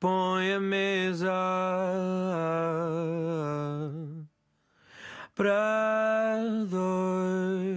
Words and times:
põe 0.00 0.54
a 0.54 0.58
mesa 0.58 1.30
para 5.34 6.40
dois. 6.70 7.70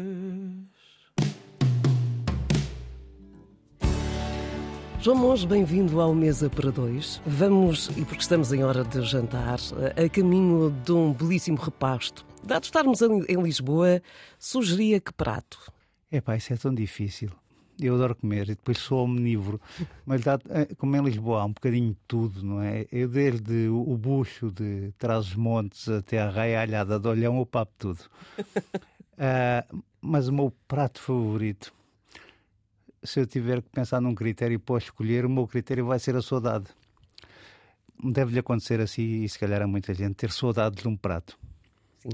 João 5.02 5.18
Monge, 5.18 5.46
bem-vindo 5.46 6.00
ao 6.00 6.16
Mesa 6.16 6.50
para 6.50 6.72
Dois. 6.72 7.22
Vamos, 7.26 7.90
e 7.98 8.06
porque 8.06 8.22
estamos 8.22 8.54
em 8.54 8.64
hora 8.64 8.86
de 8.86 9.02
jantar, 9.02 9.60
a 10.02 10.08
caminho 10.08 10.70
de 10.86 10.94
um 10.94 11.12
belíssimo 11.12 11.58
repasto. 11.58 12.26
Dado 12.42 12.64
estarmos 12.64 13.02
em 13.02 13.42
Lisboa, 13.42 14.02
sugeria 14.40 15.02
que 15.02 15.12
prato? 15.12 15.60
É 16.10 16.22
pá, 16.22 16.38
isso 16.38 16.54
é 16.54 16.56
tão 16.56 16.74
difícil. 16.74 17.32
Eu 17.80 17.96
adoro 17.96 18.16
comer 18.16 18.44
e 18.44 18.56
depois 18.56 18.78
sou 18.78 19.04
omnívoro. 19.06 19.60
Mas 20.06 20.22
dá, 20.22 20.40
eh, 20.50 20.74
como 20.78 20.96
em 20.96 21.04
Lisboa 21.04 21.42
há 21.42 21.46
um 21.46 21.54
bocadinho 21.54 21.92
de 21.92 22.00
tudo, 22.08 22.44
não 22.44 22.62
é? 22.62 22.86
Eu 22.92 23.08
desde 23.08 23.68
o 23.68 23.98
bucho 23.98 24.52
de 24.52 24.92
Trás-os-Montes 24.98 25.90
até 25.90 26.22
a 26.22 26.30
raia 26.30 26.62
alhada 26.62 27.00
de 27.00 27.08
Olhão, 27.08 27.38
eu 27.40 27.46
papo 27.46 27.74
tudo. 27.78 28.00
uh, 28.40 29.84
mas 30.00 30.28
o 30.28 30.34
meu 30.34 30.54
prato 30.68 31.00
favorito 31.00 31.74
se 33.04 33.20
eu 33.20 33.28
tiver 33.28 33.62
que 33.62 33.70
pensar 33.70 34.02
num 34.02 34.16
critério 34.16 34.60
para 34.60 34.78
escolher, 34.78 35.26
o 35.26 35.30
meu 35.30 35.48
critério 35.48 35.86
vai 35.86 36.00
ser 36.00 36.16
a 36.16 36.22
saudade. 36.22 36.66
Deve-lhe 38.02 38.40
acontecer 38.40 38.80
assim, 38.80 39.24
e 39.24 39.30
se 39.30 39.38
calhar 39.38 39.62
a 39.62 39.68
muita 39.68 39.94
gente, 39.94 40.16
ter 40.16 40.32
saudades 40.32 40.82
de 40.82 40.88
um 40.88 40.96
prato. 40.96 41.38
Sim. 42.00 42.12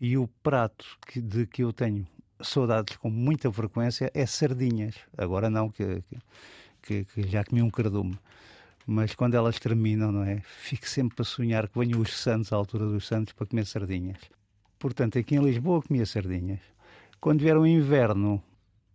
E 0.00 0.16
o 0.16 0.28
prato 0.42 0.84
que, 1.06 1.20
de 1.20 1.46
que 1.46 1.62
eu 1.62 1.72
tenho 1.72 2.06
saudades 2.40 2.96
com 2.96 3.10
muita 3.10 3.52
frequência 3.52 4.10
é 4.14 4.26
sardinhas. 4.26 4.94
Agora 5.16 5.48
não, 5.50 5.68
que, 5.70 6.02
que, 6.82 7.04
que 7.04 7.28
já 7.28 7.44
comi 7.44 7.62
um 7.62 7.70
cardume. 7.70 8.18
Mas 8.86 9.14
quando 9.14 9.34
elas 9.34 9.58
terminam, 9.58 10.10
não 10.10 10.22
é? 10.22 10.40
Fico 10.40 10.88
sempre 10.88 11.20
a 11.20 11.24
sonhar 11.24 11.68
que 11.68 11.78
venham 11.78 12.00
os 12.00 12.16
santos, 12.16 12.52
à 12.52 12.56
altura 12.56 12.86
dos 12.86 13.06
santos, 13.06 13.34
para 13.34 13.46
comer 13.46 13.66
sardinhas. 13.66 14.18
Portanto, 14.78 15.18
aqui 15.18 15.34
em 15.34 15.42
Lisboa 15.42 15.82
comia 15.82 16.06
sardinhas. 16.06 16.60
Quando 17.20 17.40
vier 17.40 17.56
o 17.56 17.66
inverno, 17.66 18.42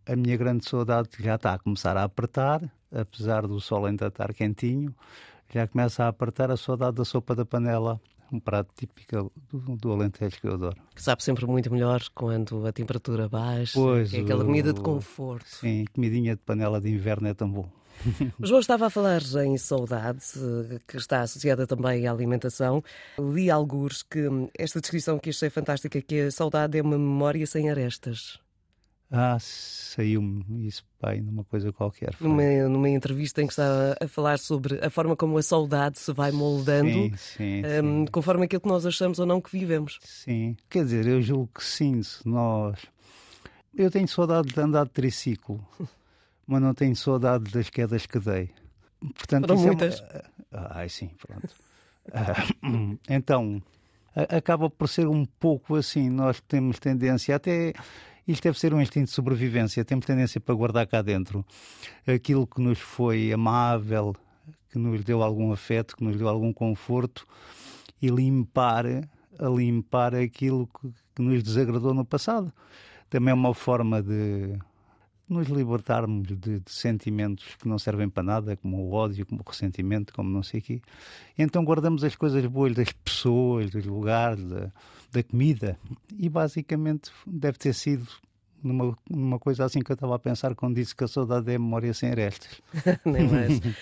a 0.05 0.15
minha 0.15 0.35
grande 0.35 0.67
saudade 0.67 1.09
já 1.19 1.35
está 1.35 1.53
a 1.53 1.59
começar 1.59 1.95
a 1.95 2.03
apertar, 2.03 2.61
apesar 2.91 3.45
do 3.45 3.59
sol 3.59 3.85
ainda 3.85 4.07
estar 4.07 4.33
quentinho, 4.33 4.95
já 5.53 5.67
começa 5.67 6.05
a 6.05 6.07
apertar 6.07 6.49
a 6.49 6.57
saudade 6.57 6.97
da 6.97 7.05
sopa 7.05 7.35
da 7.35 7.45
panela, 7.45 8.01
um 8.33 8.39
prato 8.39 8.69
típico 8.75 9.31
do, 9.49 9.77
do 9.77 9.91
Alentejo 9.91 10.41
que 10.41 10.47
eu 10.47 10.53
adoro. 10.53 10.75
Que 10.95 11.01
sabe 11.01 11.23
sempre 11.23 11.45
muito 11.45 11.71
melhor 11.71 12.01
quando 12.15 12.65
a 12.65 12.71
temperatura 12.71 13.29
baixa, 13.29 13.79
pois, 13.79 14.13
é 14.13 14.19
aquela 14.19 14.43
comida 14.43 14.73
de 14.73 14.81
conforto. 14.81 15.47
Sim, 15.47 15.85
comidinha 15.93 16.35
de 16.35 16.41
panela 16.41 16.81
de 16.81 16.89
inverno 16.89 17.27
é 17.27 17.33
tão 17.33 17.49
bom. 17.49 17.69
O 18.41 18.45
João 18.45 18.59
estava 18.59 18.87
a 18.87 18.89
falar 18.89 19.21
em 19.45 19.57
saudade, 19.57 20.25
que 20.87 20.97
está 20.97 21.21
associada 21.21 21.67
também 21.67 22.07
à 22.07 22.11
alimentação. 22.11 22.83
Li 23.19 23.49
alguns 23.49 24.03
que 24.03 24.19
esta 24.57 24.81
descrição 24.81 25.19
que 25.19 25.29
achei 25.29 25.49
fantástica, 25.49 26.01
que 26.01 26.21
a 26.21 26.31
saudade 26.31 26.77
é 26.77 26.81
uma 26.81 26.97
memória 26.97 27.45
sem 27.45 27.69
arestas. 27.69 28.39
Ah, 29.15 29.37
saiu-me 29.39 30.43
isso, 30.65 30.83
pai, 30.99 31.21
numa 31.21 31.43
coisa 31.43 31.71
qualquer. 31.71 32.15
Numa, 32.19 32.67
numa, 32.67 32.89
entrevista 32.89 33.43
em 33.43 33.45
que 33.45 33.53
está 33.53 33.95
a 34.01 34.07
falar 34.07 34.39
sobre 34.39 34.83
a 34.83 34.89
forma 34.89 35.15
como 35.15 35.37
a 35.37 35.43
saudade 35.43 35.99
se 35.99 36.11
vai 36.11 36.31
moldando 36.31 36.89
sim, 36.89 37.15
sim, 37.15 37.61
um, 37.63 38.05
sim. 38.05 38.11
conforme 38.11 38.45
aquilo 38.45 38.61
que 38.61 38.67
nós 38.67 38.87
achamos 38.87 39.19
ou 39.19 39.27
não 39.27 39.39
que 39.39 39.51
vivemos. 39.51 39.99
Sim, 40.01 40.57
quer 40.67 40.85
dizer, 40.85 41.05
eu 41.05 41.21
julgo 41.21 41.47
que 41.53 41.63
sim, 41.63 42.01
nós. 42.25 42.79
Eu 43.77 43.91
tenho 43.91 44.07
saudade 44.07 44.51
de 44.51 44.59
andar 44.59 44.85
de 44.85 44.91
triciclo, 44.91 45.63
mas 46.47 46.59
não 46.59 46.73
tenho 46.73 46.95
saudade 46.95 47.51
das 47.51 47.69
quedas 47.69 48.07
que 48.07 48.17
dei. 48.17 48.49
Portanto, 49.13 49.49
Foram 49.49 49.61
muitas. 49.61 50.01
É. 50.01 50.23
Ai, 50.51 50.89
sim, 50.89 51.11
pronto. 51.19 51.53
uh, 52.07 52.97
então, 53.07 53.61
acaba 54.15 54.71
por 54.71 54.89
ser 54.89 55.07
um 55.07 55.23
pouco 55.23 55.75
assim. 55.75 56.09
Nós 56.09 56.41
temos 56.41 56.79
tendência 56.79 57.35
até 57.35 57.73
isto 58.27 58.43
deve 58.43 58.59
ser 58.59 58.73
um 58.73 58.81
instinto 58.81 59.05
de 59.05 59.11
sobrevivência. 59.11 59.83
Temos 59.83 60.05
tendência 60.05 60.39
para 60.39 60.55
guardar 60.55 60.87
cá 60.87 61.01
dentro 61.01 61.45
aquilo 62.07 62.47
que 62.47 62.61
nos 62.61 62.79
foi 62.79 63.31
amável, 63.33 64.15
que 64.69 64.77
nos 64.77 65.03
deu 65.03 65.21
algum 65.21 65.51
afeto, 65.51 65.95
que 65.95 66.03
nos 66.03 66.17
deu 66.17 66.27
algum 66.27 66.53
conforto 66.53 67.27
e 68.01 68.07
limpar, 68.07 68.85
a 68.85 69.49
limpar 69.49 70.15
aquilo 70.15 70.67
que, 70.67 70.93
que 71.15 71.21
nos 71.21 71.43
desagradou 71.43 71.93
no 71.93 72.05
passado. 72.05 72.51
Também 73.09 73.31
é 73.31 73.33
uma 73.35 73.53
forma 73.53 74.01
de 74.01 74.57
nos 75.33 75.47
libertarmos 75.47 76.27
de, 76.27 76.35
de, 76.35 76.61
sentimentos 76.67 77.55
que 77.59 77.67
não 77.67 77.77
servem 77.77 78.07
para 78.07 78.23
nada, 78.23 78.55
como 78.55 78.77
o 78.77 78.93
ódio, 78.93 79.25
como 79.25 79.41
o 79.45 79.49
ressentimento, 79.49 80.13
como 80.13 80.29
não 80.29 80.43
sei 80.43 80.59
o 80.59 80.63
quê. 80.63 80.81
Então 81.37 81.65
guardamos 81.65 82.03
as 82.03 82.15
coisas 82.15 82.45
boas 82.45 82.73
das 82.73 82.91
pessoas, 82.91 83.71
dos 83.71 83.85
lugares, 83.85 84.43
da, 84.45 84.71
da 85.11 85.23
comida. 85.23 85.77
E 86.17 86.29
basicamente 86.29 87.11
deve 87.25 87.57
ter 87.57 87.73
sido 87.73 88.07
numa, 88.63 88.97
numa 89.09 89.39
coisa 89.39 89.65
assim 89.65 89.81
que 89.81 89.91
eu 89.91 89.95
estava 89.95 90.15
a 90.15 90.19
pensar 90.19 90.55
quando 90.55 90.75
disse 90.75 90.95
que 90.95 91.03
a 91.03 91.07
saudade 91.07 91.51
é 91.51 91.57
memória 91.57 91.93
sem 91.93 92.09
arestas. 92.09 92.61
Nem 93.03 93.27
mais. 93.27 93.59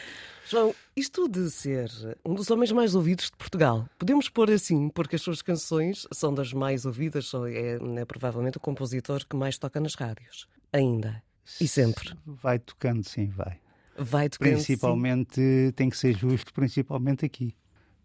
João, 0.52 0.76
isto 0.96 1.30
de 1.30 1.50
ser 1.50 1.90
um 2.26 2.34
dos 2.34 2.50
homens 2.52 2.74
mais 2.74 2.94
ouvidos 2.94 3.26
de 3.26 3.38
Portugal, 3.38 3.88
podemos 3.98 4.28
pôr 4.28 4.52
assim, 4.52 4.90
porque 4.90 5.16
as 5.16 5.22
suas 5.22 5.42
canções 5.42 6.06
são 6.12 6.34
das 6.34 6.52
mais 6.52 6.86
ouvidas, 6.86 7.32
é, 7.48 7.78
é 8.02 8.06
provavelmente 8.06 8.58
o 8.58 8.60
compositor 8.60 9.26
que 9.26 9.36
mais 9.36 9.58
toca 9.58 9.80
nas 9.80 9.96
rádios, 9.96 10.50
ainda. 10.74 11.24
E 11.60 11.68
sempre. 11.68 12.14
Vai 12.26 12.60
tocando, 12.60 13.04
sim, 13.04 13.28
vai. 13.28 13.60
Vai 13.98 14.30
tocando. 14.30 14.54
Principalmente, 14.54 15.36
sim. 15.36 15.72
tem 15.76 15.90
que 15.90 15.98
ser 15.98 16.18
justo, 16.18 16.54
principalmente 16.54 17.26
aqui. 17.26 17.56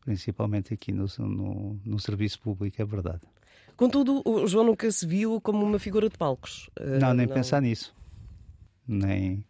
Principalmente 0.01 0.73
aqui 0.73 0.93
no, 0.93 1.07
no, 1.19 1.81
no 1.85 1.99
serviço 1.99 2.41
público, 2.41 2.81
é 2.81 2.85
verdade. 2.85 3.23
Contudo, 3.77 4.23
o 4.25 4.47
João 4.47 4.65
nunca 4.65 4.91
se 4.91 5.07
viu 5.07 5.41
como 5.41 5.65
uma 5.65 5.79
figura 5.79 6.09
de 6.09 6.17
palcos. 6.17 6.71
Eh, 6.77 6.99
não, 6.99 7.13
nem 7.13 7.27
não... 7.27 7.35
pensar 7.35 7.61
nisso. 7.61 7.95
Nem, 8.87 9.45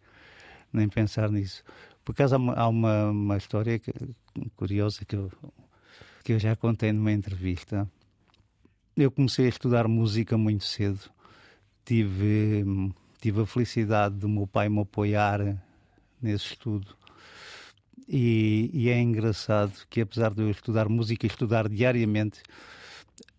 nem 0.73 0.89
pensar 0.89 1.31
nisso. 1.31 1.63
Por 2.03 2.11
acaso 2.11 2.35
há 2.35 2.37
uma, 2.37 2.53
há 2.53 2.67
uma, 2.67 3.09
uma 3.09 3.37
história 3.37 3.79
que, 3.79 3.91
curiosa 4.55 5.05
que 5.05 5.15
eu, 5.15 5.31
que 6.23 6.33
eu 6.33 6.39
já 6.39 6.55
contei 6.55 6.91
numa 6.91 7.11
entrevista. 7.11 7.89
Eu 8.95 9.11
comecei 9.11 9.45
a 9.45 9.49
estudar 9.49 9.87
música 9.87 10.37
muito 10.37 10.65
cedo. 10.65 10.99
Tive 11.85 12.65
tive 13.19 13.41
a 13.41 13.45
felicidade 13.45 14.15
do 14.15 14.29
meu 14.29 14.47
pai 14.47 14.69
me 14.69 14.81
apoiar 14.81 15.61
nesse 16.21 16.45
estudo. 16.45 16.95
E, 18.07 18.69
e, 18.73 18.89
é 18.89 18.99
engraçado 18.99 19.73
que, 19.89 20.01
apesar 20.01 20.33
de 20.33 20.41
eu 20.41 20.49
estudar 20.49 20.87
música 20.87 21.25
e 21.25 21.29
estudar 21.29 21.67
diariamente, 21.67 22.41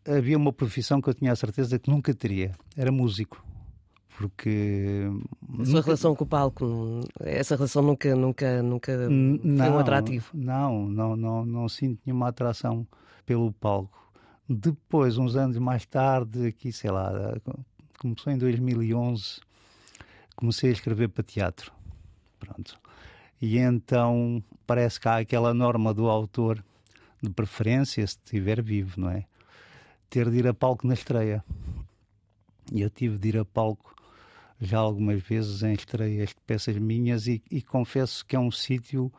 havia 0.06 0.36
uma 0.36 0.52
profissão 0.52 1.00
que 1.00 1.08
eu 1.08 1.14
tinha 1.14 1.32
a 1.32 1.36
certeza 1.36 1.78
que 1.78 1.90
nunca 1.90 2.12
teria: 2.14 2.52
era 2.76 2.92
músico. 2.92 3.42
Porque. 4.18 5.04
A 5.58 5.64
sua 5.64 5.74
nunca... 5.74 5.82
relação 5.86 6.14
com 6.14 6.24
o 6.24 6.26
palco, 6.26 7.00
essa 7.20 7.54
relação 7.54 7.82
nunca, 7.82 8.14
nunca, 8.14 8.62
nunca 8.62 9.08
não, 9.08 9.64
foi 9.64 9.74
um 9.74 9.78
atrativo? 9.78 10.26
Não, 10.34 10.86
não, 10.88 11.16
não, 11.16 11.46
não 11.46 11.68
sinto 11.68 12.00
nenhuma 12.04 12.28
atração 12.28 12.86
pelo 13.24 13.52
palco. 13.52 13.96
Depois, 14.48 15.18
uns 15.18 15.36
anos 15.36 15.56
mais 15.58 15.86
tarde, 15.86 16.46
aqui, 16.48 16.72
sei 16.72 16.90
lá, 16.90 17.12
começou 17.98 18.32
em 18.32 18.38
2011, 18.38 19.40
comecei 20.38 20.70
a 20.70 20.72
escrever 20.72 21.08
para 21.08 21.24
teatro. 21.24 21.72
Pronto. 22.38 22.78
E 23.42 23.58
então 23.58 24.42
parece 24.64 25.00
que 25.00 25.08
há 25.08 25.16
aquela 25.16 25.52
norma 25.52 25.92
do 25.92 26.08
autor, 26.08 26.64
de 27.20 27.28
preferência, 27.28 28.06
se 28.06 28.14
estiver 28.14 28.62
vivo, 28.62 29.00
não 29.00 29.10
é? 29.10 29.24
Ter 30.08 30.30
de 30.30 30.38
ir 30.38 30.46
a 30.46 30.54
palco 30.54 30.86
na 30.86 30.94
estreia. 30.94 31.44
E 32.72 32.80
eu 32.80 32.88
tive 32.88 33.18
de 33.18 33.30
ir 33.30 33.38
a 33.38 33.44
palco 33.44 33.96
já 34.60 34.78
algumas 34.78 35.20
vezes 35.20 35.64
em 35.64 35.72
estreias 35.72 36.30
de 36.30 36.36
peças 36.46 36.76
minhas 36.76 37.26
e, 37.26 37.42
e 37.50 37.60
confesso 37.60 38.24
que 38.24 38.36
é 38.36 38.38
um 38.38 38.50
sítio 38.50 39.12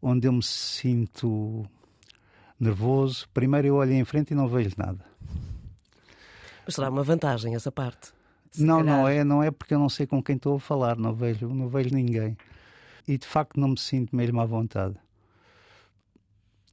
onde 0.00 0.28
eu 0.28 0.32
me 0.32 0.42
sinto 0.44 1.66
nervoso. 2.58 3.28
Primeiro 3.34 3.66
eu 3.66 3.74
olho 3.76 3.92
em 3.92 4.04
frente 4.04 4.30
e 4.30 4.34
não 4.36 4.46
vejo 4.46 4.76
nada. 4.76 5.04
Mas 6.64 6.76
será 6.76 6.88
uma 6.88 7.02
vantagem 7.02 7.54
essa 7.56 7.72
parte? 7.72 8.15
Não, 8.58 8.78
calhar... 8.78 8.96
não 8.96 9.08
é, 9.08 9.24
não 9.24 9.42
é 9.42 9.50
porque 9.50 9.74
eu 9.74 9.78
não 9.78 9.88
sei 9.88 10.06
com 10.06 10.22
quem 10.22 10.36
estou 10.36 10.56
a 10.56 10.60
falar, 10.60 10.96
não 10.96 11.14
vejo, 11.14 11.48
não 11.48 11.68
vejo 11.68 11.94
ninguém. 11.94 12.36
E 13.06 13.16
de 13.16 13.26
facto 13.26 13.58
não 13.58 13.68
me 13.68 13.78
sinto 13.78 14.14
mesmo 14.14 14.40
à 14.40 14.44
vontade. 14.44 14.96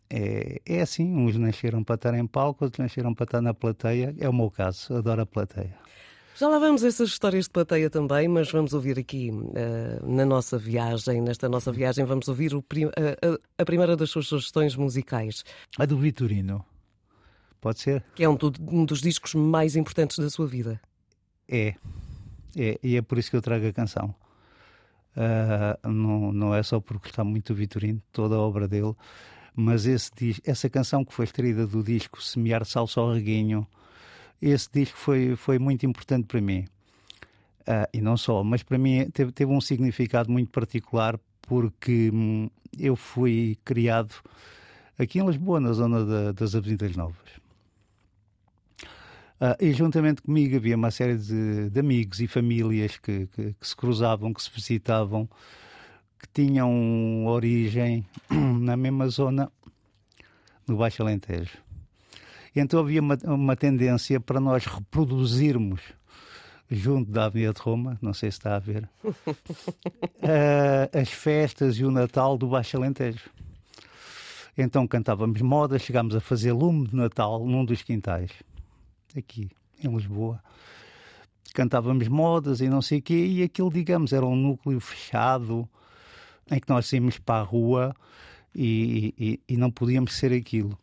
É, 0.10 0.62
é 0.66 0.82
assim, 0.82 1.16
uns 1.16 1.36
nasceram 1.38 1.84
para 1.84 1.96
estar 1.96 2.14
em 2.14 2.28
palco, 2.28 2.66
outros 2.66 2.80
nasceram 2.80 3.14
para 3.14 3.24
estar 3.24 3.42
na 3.42 3.54
plateia. 3.54 4.16
É 4.20 4.30
o 4.30 4.34
meu 4.34 4.52
caso, 4.52 4.96
adoro 4.96 5.22
a 5.22 5.26
plateia. 5.26 5.76
Já 6.36 6.48
lá 6.48 6.58
vamos 6.58 6.84
essas 6.84 7.10
histórias 7.10 7.46
de 7.46 7.52
plateia 7.52 7.90
também, 7.90 8.28
mas 8.28 8.52
vamos 8.52 8.74
ouvir 8.74 8.98
aqui 8.98 9.30
uh, 9.32 10.08
na 10.08 10.26
nossa 10.26 10.58
viagem, 10.58 11.22
nesta 11.22 11.48
nossa 11.48 11.72
viagem, 11.72 12.06
vamos 12.06 12.28
ouvir 12.28 12.60
prim 12.64 12.86
uh, 12.86 12.92
a 13.58 13.66
primeira 13.66 13.96
das 13.96 14.10
suas 14.10 14.28
sugestões 14.28 14.76
musicais. 14.76 15.44
A 15.78 15.86
do 15.86 15.98
Vitorino. 15.98 16.66
Pode 17.62 17.80
ser? 17.80 18.04
Que 18.16 18.24
é 18.24 18.30
um, 18.30 18.38
um 18.68 18.84
dos 18.84 19.00
discos 19.00 19.36
mais 19.36 19.76
importantes 19.76 20.18
da 20.18 20.30
sua 20.30 20.48
vida. 20.48 20.82
É. 21.48 21.76
É, 22.56 22.80
e 22.84 22.98
é 22.98 23.02
por 23.02 23.18
isso 23.18 23.30
que 23.30 23.36
eu 23.36 23.42
trago 23.42 23.68
a 23.68 23.74
canção. 23.74 24.14
Uh, 25.16 25.88
não, 25.88 26.32
não 26.32 26.56
é 26.56 26.64
só 26.64 26.80
porque 26.80 27.10
está 27.10 27.24
muito 27.24 27.54
Vitorino, 27.54 28.02
toda 28.12 28.36
a 28.36 28.40
obra 28.40 28.68
dele, 28.68 28.96
mas 29.56 29.86
esse, 29.86 30.42
essa 30.44 30.70
canção 30.70 31.06
que 31.06 31.14
foi 31.14 31.26
extraída 31.26 31.68
do 31.68 31.84
disco 31.84 32.22
Semear 32.22 32.66
Salsa 32.66 33.00
ao 33.00 33.14
Reguinho, 33.14 33.68
esse 34.42 34.70
disco 34.72 34.98
foi, 34.98 35.36
foi 35.36 35.60
muito 35.60 35.86
importante 35.86 36.26
para 36.26 36.42
mim. 36.42 36.66
Uh, 37.62 37.88
e 37.94 38.02
não 38.02 38.18
só, 38.18 38.44
mas 38.44 38.62
para 38.64 38.78
mim 38.78 39.10
teve, 39.12 39.32
teve 39.32 39.52
um 39.52 39.62
significado 39.62 40.32
muito 40.32 40.52
particular 40.52 41.18
porque 41.44 42.10
hum, 42.14 42.50
eu 42.78 42.96
fui 42.96 43.58
criado 43.64 44.14
aqui 44.98 45.20
em 45.20 45.26
Lisboa, 45.26 45.60
na 45.60 45.72
zona 45.72 46.04
da, 46.04 46.32
das 46.32 46.56
Avenidas 46.56 46.96
Novas. 46.96 47.43
Uh, 49.42 49.58
e 49.60 49.74
juntamente 49.74 50.22
comigo 50.22 50.56
havia 50.56 50.76
uma 50.76 50.92
série 50.92 51.18
de, 51.18 51.70
de 51.70 51.80
amigos 51.80 52.22
e 52.22 52.28
famílias 52.28 52.98
que, 52.98 53.28
que, 53.28 53.54
que, 53.54 53.68
se 53.68 53.76
cruzavam, 53.76 54.34
que 54.34 54.42
se 54.42 54.50
visitavam, 54.50 55.28
que 56.20 56.28
tinham 56.34 57.26
origem 57.26 58.06
na 58.30 58.78
mesma 58.78 59.10
zona, 59.10 59.52
no 60.68 60.78
Baixo 60.78 61.02
Alentejo. 61.02 61.58
E 62.56 62.60
então 62.60 62.80
havia 62.80 63.02
uma, 63.02 63.18
uma 63.26 63.56
tendência 63.56 64.20
para 64.20 64.40
nós 64.40 64.66
reproduzirmos 64.66 65.82
junto 66.70 67.12
da 67.12 67.26
Avenida 67.26 67.54
de 67.54 67.62
Roma, 67.62 67.98
não 68.02 68.14
sei 68.14 68.32
se 68.32 68.38
está 68.38 68.56
a 68.56 68.60
ver, 68.60 68.90
uh, 69.04 69.12
as 71.00 71.10
festas 71.10 71.76
e 71.76 71.86
o 71.86 71.92
Natal 71.92 72.38
do 72.38 72.48
Baixo 72.48 72.78
Alentejo. 72.78 73.30
Então 74.58 74.88
cantávamos 74.88 75.42
modas, 75.42 75.82
chegámos 75.82 76.16
a 76.16 76.22
fazer 76.22 76.52
lume 76.52 76.88
de 76.88 76.96
Natal 76.96 77.46
num 77.46 77.66
dos 77.66 77.82
quintais, 77.82 78.32
aqui 79.16 79.50
em 79.84 79.96
Lisboa. 79.96 80.42
Cantávamos 81.54 82.08
modas 82.08 82.62
e 82.62 82.70
não 82.70 82.82
sei 82.82 83.00
o 83.00 83.02
quê, 83.02 83.26
e 83.26 83.44
aquilo, 83.44 83.72
digamos, 83.72 84.12
era 84.12 84.26
um 84.26 84.36
núcleo 84.36 84.80
fechado 84.80 85.68
em 86.50 86.60
que 86.60 86.70
nós 86.70 86.92
íamos 86.92 87.20
para 87.20 87.42
a 87.42 87.44
rua 87.44 87.96
e, 88.56 89.14
e, 89.18 89.54
e 89.54 89.58
não 89.58 89.70
podíamos 89.70 90.14
ser 90.14 90.34
aquilo. 90.34 90.78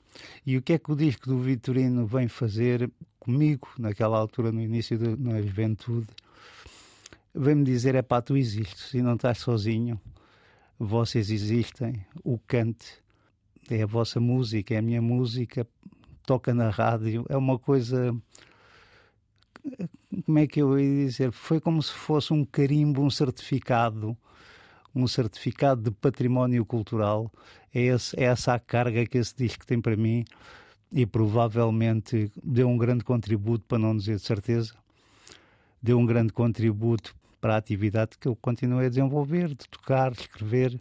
E 0.46 0.56
o 0.56 0.62
que 0.62 0.74
é 0.74 0.78
que 0.78 0.92
o 0.92 0.96
disco 0.96 1.28
do 1.28 1.38
Vitorino 1.38 2.06
vem 2.06 2.28
fazer 2.28 2.90
comigo, 3.18 3.68
naquela 3.78 4.18
altura, 4.18 4.52
no 4.52 4.60
início 4.60 4.98
da 4.98 5.40
juventude? 5.42 6.08
Vem-me 7.34 7.64
dizer: 7.64 7.94
é 7.94 8.02
pá, 8.02 8.20
tu 8.20 8.36
existes 8.36 8.92
e 8.94 9.02
não 9.02 9.14
estás 9.14 9.38
sozinho, 9.38 10.00
vocês 10.78 11.30
existem, 11.30 12.04
o 12.24 12.38
cante 12.38 13.00
é 13.70 13.82
a 13.82 13.86
vossa 13.86 14.18
música, 14.18 14.74
é 14.74 14.78
a 14.78 14.82
minha 14.82 15.00
música, 15.00 15.66
toca 16.24 16.54
na 16.54 16.70
rádio, 16.70 17.24
é 17.28 17.36
uma 17.36 17.58
coisa. 17.58 18.14
Como 20.24 20.38
é 20.38 20.46
que 20.46 20.60
eu 20.62 20.78
ia 20.78 21.06
dizer? 21.06 21.32
Foi 21.32 21.60
como 21.60 21.82
se 21.82 21.92
fosse 21.92 22.32
um 22.32 22.44
carimbo, 22.44 23.02
um 23.02 23.10
certificado 23.10 24.16
um 24.94 25.06
certificado 25.06 25.82
de 25.82 25.90
património 25.90 26.64
cultural. 26.64 27.30
É, 27.74 27.80
esse, 27.80 28.18
é 28.18 28.24
essa 28.24 28.54
a 28.54 28.58
carga 28.58 29.06
que 29.06 29.18
esse 29.18 29.34
disco 29.36 29.66
tem 29.66 29.80
para 29.80 29.96
mim 29.96 30.24
e 30.92 31.06
provavelmente 31.06 32.30
deu 32.42 32.68
um 32.68 32.76
grande 32.76 33.04
contributo, 33.04 33.64
para 33.66 33.78
não 33.78 33.96
dizer 33.96 34.16
de 34.16 34.22
certeza, 34.22 34.74
deu 35.80 35.98
um 35.98 36.06
grande 36.06 36.32
contributo 36.32 37.14
para 37.40 37.54
a 37.54 37.58
atividade 37.58 38.18
que 38.18 38.26
eu 38.26 38.36
continuei 38.36 38.86
a 38.86 38.88
desenvolver, 38.88 39.48
de 39.48 39.68
tocar, 39.68 40.12
escrever 40.12 40.78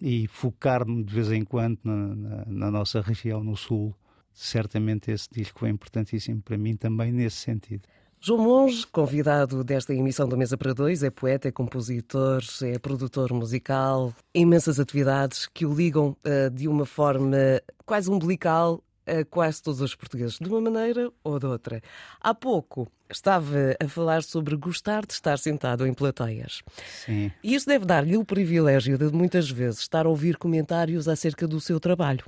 e 0.00 0.26
focar-me 0.26 1.04
de 1.04 1.14
vez 1.14 1.30
em 1.30 1.44
quando 1.44 1.78
na, 1.84 1.94
na, 1.94 2.44
na, 2.46 2.70
nossa 2.70 3.00
região, 3.00 3.44
no 3.44 3.56
Sul. 3.56 3.94
Certamente 4.32 5.10
esse 5.10 5.28
disco 5.30 5.60
foi 5.60 5.68
importantíssimo 5.68 6.42
para 6.42 6.56
mim 6.56 6.76
também 6.76 7.12
nesse 7.12 7.36
sentido. 7.36 7.82
João 8.24 8.44
Monge, 8.44 8.86
convidado 8.86 9.64
desta 9.64 9.92
emissão 9.92 10.28
da 10.28 10.36
Mesa 10.36 10.56
para 10.56 10.72
Dois, 10.72 11.02
é 11.02 11.10
poeta, 11.10 11.48
é 11.48 11.50
compositor, 11.50 12.40
é 12.62 12.78
produtor 12.78 13.32
musical, 13.32 14.14
imensas 14.32 14.78
atividades 14.78 15.46
que 15.46 15.66
o 15.66 15.74
ligam 15.74 16.16
uh, 16.24 16.48
de 16.48 16.68
uma 16.68 16.86
forma 16.86 17.36
quase 17.84 18.08
umbilical 18.08 18.80
a 19.04 19.24
quase 19.24 19.60
todos 19.60 19.80
os 19.80 19.96
portugueses, 19.96 20.38
de 20.38 20.48
uma 20.48 20.60
maneira 20.60 21.10
ou 21.24 21.38
de 21.38 21.46
outra. 21.46 21.80
Há 22.20 22.32
pouco 22.32 22.88
estava 23.10 23.76
a 23.82 23.88
falar 23.88 24.22
sobre 24.22 24.56
gostar 24.56 25.04
de 25.04 25.12
estar 25.12 25.38
sentado 25.38 25.86
em 25.86 25.92
plateias. 25.92 26.62
Sim. 27.04 27.30
E 27.42 27.54
isso 27.54 27.66
deve 27.66 27.84
dar-lhe 27.84 28.16
o 28.16 28.24
privilégio 28.24 28.96
de 28.96 29.12
muitas 29.12 29.50
vezes 29.50 29.80
estar 29.80 30.06
a 30.06 30.08
ouvir 30.08 30.36
comentários 30.36 31.08
acerca 31.08 31.46
do 31.46 31.60
seu 31.60 31.78
trabalho, 31.78 32.24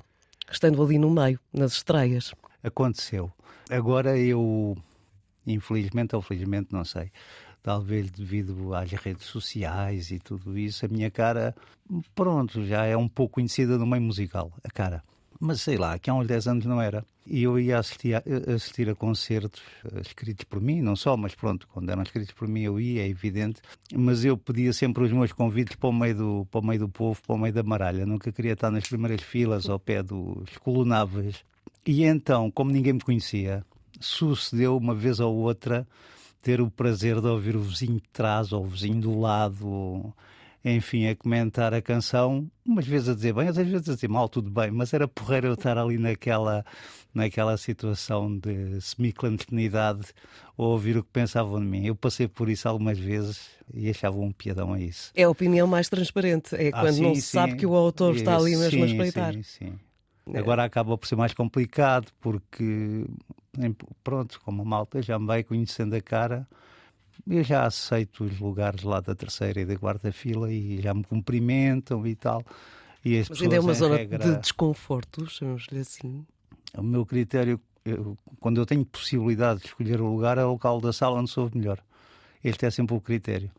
estando 0.51 0.83
ali 0.83 0.99
no 0.99 1.11
meio, 1.11 1.39
nas 1.53 1.73
estreias. 1.73 2.35
Aconteceu. 2.63 3.31
Agora 3.71 4.19
eu 4.19 4.77
infelizmente 5.47 6.15
ou 6.17 6.23
felizmente, 6.23 6.73
não 6.73 6.85
sei. 6.85 7.11
Talvez 7.63 8.11
devido 8.11 8.75
às 8.75 8.91
redes 8.93 9.27
sociais 9.27 10.11
e 10.11 10.19
tudo 10.19 10.57
isso, 10.59 10.85
a 10.85 10.89
minha 10.89 11.11
cara, 11.11 11.55
pronto, 12.15 12.65
já 12.67 12.85
é 12.85 12.97
um 12.97 13.09
pouco 13.09 13.35
conhecida 13.35 13.79
no 13.79 13.87
meio 13.87 14.03
musical, 14.03 14.53
a 14.63 14.71
cara. 14.71 15.03
Mas 15.41 15.61
sei 15.61 15.77
lá, 15.77 15.99
que 15.99 16.09
há 16.09 16.15
uns 16.15 16.27
10 16.27 16.49
anos 16.49 16.65
não 16.65 16.81
era. 16.81 17.05
E 17.27 17.43
eu 17.43 17.59
ia 17.59 17.79
assistir 17.79 18.15
a, 18.15 18.23
assistir 18.55 18.89
a 18.89 18.95
concertos 18.95 19.63
eh, 19.85 20.01
escritos 20.01 20.45
por 20.45 20.61
mim, 20.61 20.83
não 20.83 20.95
só, 20.95 21.17
mas 21.17 21.35
pronto, 21.35 21.67
quando 21.73 21.89
eram 21.91 22.03
escritos 22.03 22.33
por 22.33 22.47
mim 22.47 22.63
eu 22.63 22.79
ia, 22.79 23.03
é 23.03 23.09
evidente. 23.09 23.63
Mas 23.95 24.25
eu 24.25 24.37
pedia 24.37 24.73
sempre 24.73 25.05
os 25.05 25.13
meus 25.13 25.33
convites 25.33 25.77
para 25.77 25.89
o 25.89 25.93
meio 25.93 26.15
do, 26.15 26.49
para 26.51 26.61
o 26.61 26.65
meio 26.65 26.81
do 26.81 26.89
povo, 26.89 27.21
para 27.27 27.35
o 27.35 27.39
meio 27.39 27.55
da 27.55 27.63
maralha. 27.63 28.05
Nunca 28.05 28.31
queria 28.31 28.53
estar 28.53 28.71
nas 28.71 28.87
primeiras 28.87 29.23
filas, 29.23 29.69
ao 29.69 29.79
pé 29.79 30.03
dos 30.03 30.57
colunáveis. 30.59 31.45
E 31.87 32.05
então, 32.05 32.51
como 32.51 32.71
ninguém 32.71 32.95
me 32.95 33.01
conhecia, 33.01 33.65
sucedeu 34.01 34.77
uma 34.77 34.95
vez 34.95 35.21
ou 35.21 35.35
outra 35.35 35.87
ter 36.43 36.61
o 36.61 36.71
prazer 36.71 37.21
de 37.21 37.27
ouvir 37.27 37.57
o 37.57 37.61
vizinho 37.61 37.95
de 37.95 38.09
trás 38.13 38.53
ou 38.53 38.65
o 38.65 38.67
vizinho 38.67 39.01
do 39.01 39.19
lado, 39.19 40.13
enfim, 40.65 41.07
a 41.09 41.15
comentar 41.15 41.75
a 41.75 41.83
canção, 41.83 42.51
umas 42.65 42.87
vezes 42.87 43.11
a 43.11 43.15
dizer 43.15 43.35
bem, 43.35 43.49
às 43.49 43.57
vezes 43.57 43.89
a 43.89 43.95
dizer 43.95 44.09
mal, 44.09 44.29
tudo 44.29 44.51
bem, 44.51 44.71
mas 44.71 44.95
era 44.95 45.07
porreiro 45.07 45.49
eu 45.49 45.55
estar 45.55 45.77
ali 45.77 45.99
naquela, 45.99 46.65
naquela 47.13 47.57
situação 47.59 48.39
de 48.39 48.81
semi-clandestinidade 48.81 50.07
ou 50.57 50.71
ouvir 50.71 50.97
o 50.97 51.03
que 51.03 51.11
pensavam 51.13 51.61
de 51.61 51.67
mim. 51.67 51.85
Eu 51.85 51.95
passei 51.95 52.27
por 52.27 52.49
isso 52.49 52.67
algumas 52.67 52.99
vezes 52.99 53.51
e 53.75 53.91
achava 53.91 54.17
um 54.17 54.33
piadão 54.33 54.73
a 54.73 54.81
isso. 54.81 55.13
É 55.15 55.25
a 55.25 55.31
opinião 55.31 55.67
mais 55.67 55.91
transparente, 55.91 56.55
é 56.57 56.69
ah, 56.69 56.81
quando 56.81 56.95
sim, 56.95 57.03
não 57.03 57.15
se 57.15 57.23
sim. 57.23 57.39
sabe 57.39 57.57
que 57.57 57.67
o 57.67 57.75
autor 57.75 58.17
está 58.17 58.37
ali 58.37 58.57
mesmo 58.57 58.71
sim, 58.71 58.83
a 58.83 58.87
espreitar. 58.87 59.35
Sim, 59.35 59.43
sim. 59.43 59.79
É. 60.33 60.39
Agora 60.39 60.65
acaba 60.65 60.97
por 60.97 61.07
ser 61.07 61.17
mais 61.17 61.35
complicado 61.35 62.11
porque, 62.21 63.05
pronto, 64.03 64.41
como 64.43 64.63
a 64.63 64.65
malta 64.65 65.03
já 65.03 65.19
me 65.19 65.27
vai 65.27 65.45
conhecendo 65.45 65.95
a 65.95 66.01
cara, 66.01 66.49
eu 67.29 67.43
já 67.43 67.67
aceito 67.67 68.25
os 68.25 68.39
lugares 68.39 68.83
lá 68.83 69.01
da 69.01 69.15
terceira 69.15 69.61
e 69.61 69.65
da 69.65 69.77
quarta 69.77 70.13
fila 70.13 70.53
e 70.53 70.81
já 70.81 70.93
me 70.93 71.05
cumprimentam 71.05 72.07
e 72.07 72.15
tal. 72.15 72.45
E 73.05 73.19
as 73.19 73.29
Mas 73.29 73.43
ainda 73.43 73.57
é 73.57 73.61
uma 73.61 73.75
zona 73.75 73.97
regra... 73.97 74.19
de 74.19 74.41
desconforto, 74.41 75.29
chamamos-lhe 75.29 75.81
assim. 75.81 76.25
O 76.77 76.83
meu 76.83 77.05
critério, 77.05 77.61
eu, 77.85 78.17
quando 78.41 78.61
eu 78.61 78.67
tenho 78.67 78.85
possibilidade 78.85 79.61
de 79.61 79.67
escolher 79.67 80.01
o 80.01 80.07
lugar, 80.07 80.39
é 80.39 80.45
o 80.45 80.53
local 80.53 80.81
da 80.81 80.93
sala 80.93 81.21
onde 81.21 81.31
sou 81.31 81.51
melhor. 81.55 81.79
Este 82.43 82.67
é 82.67 82.71
sempre 82.71 82.95
o 82.95 83.01
critério. 83.01 83.51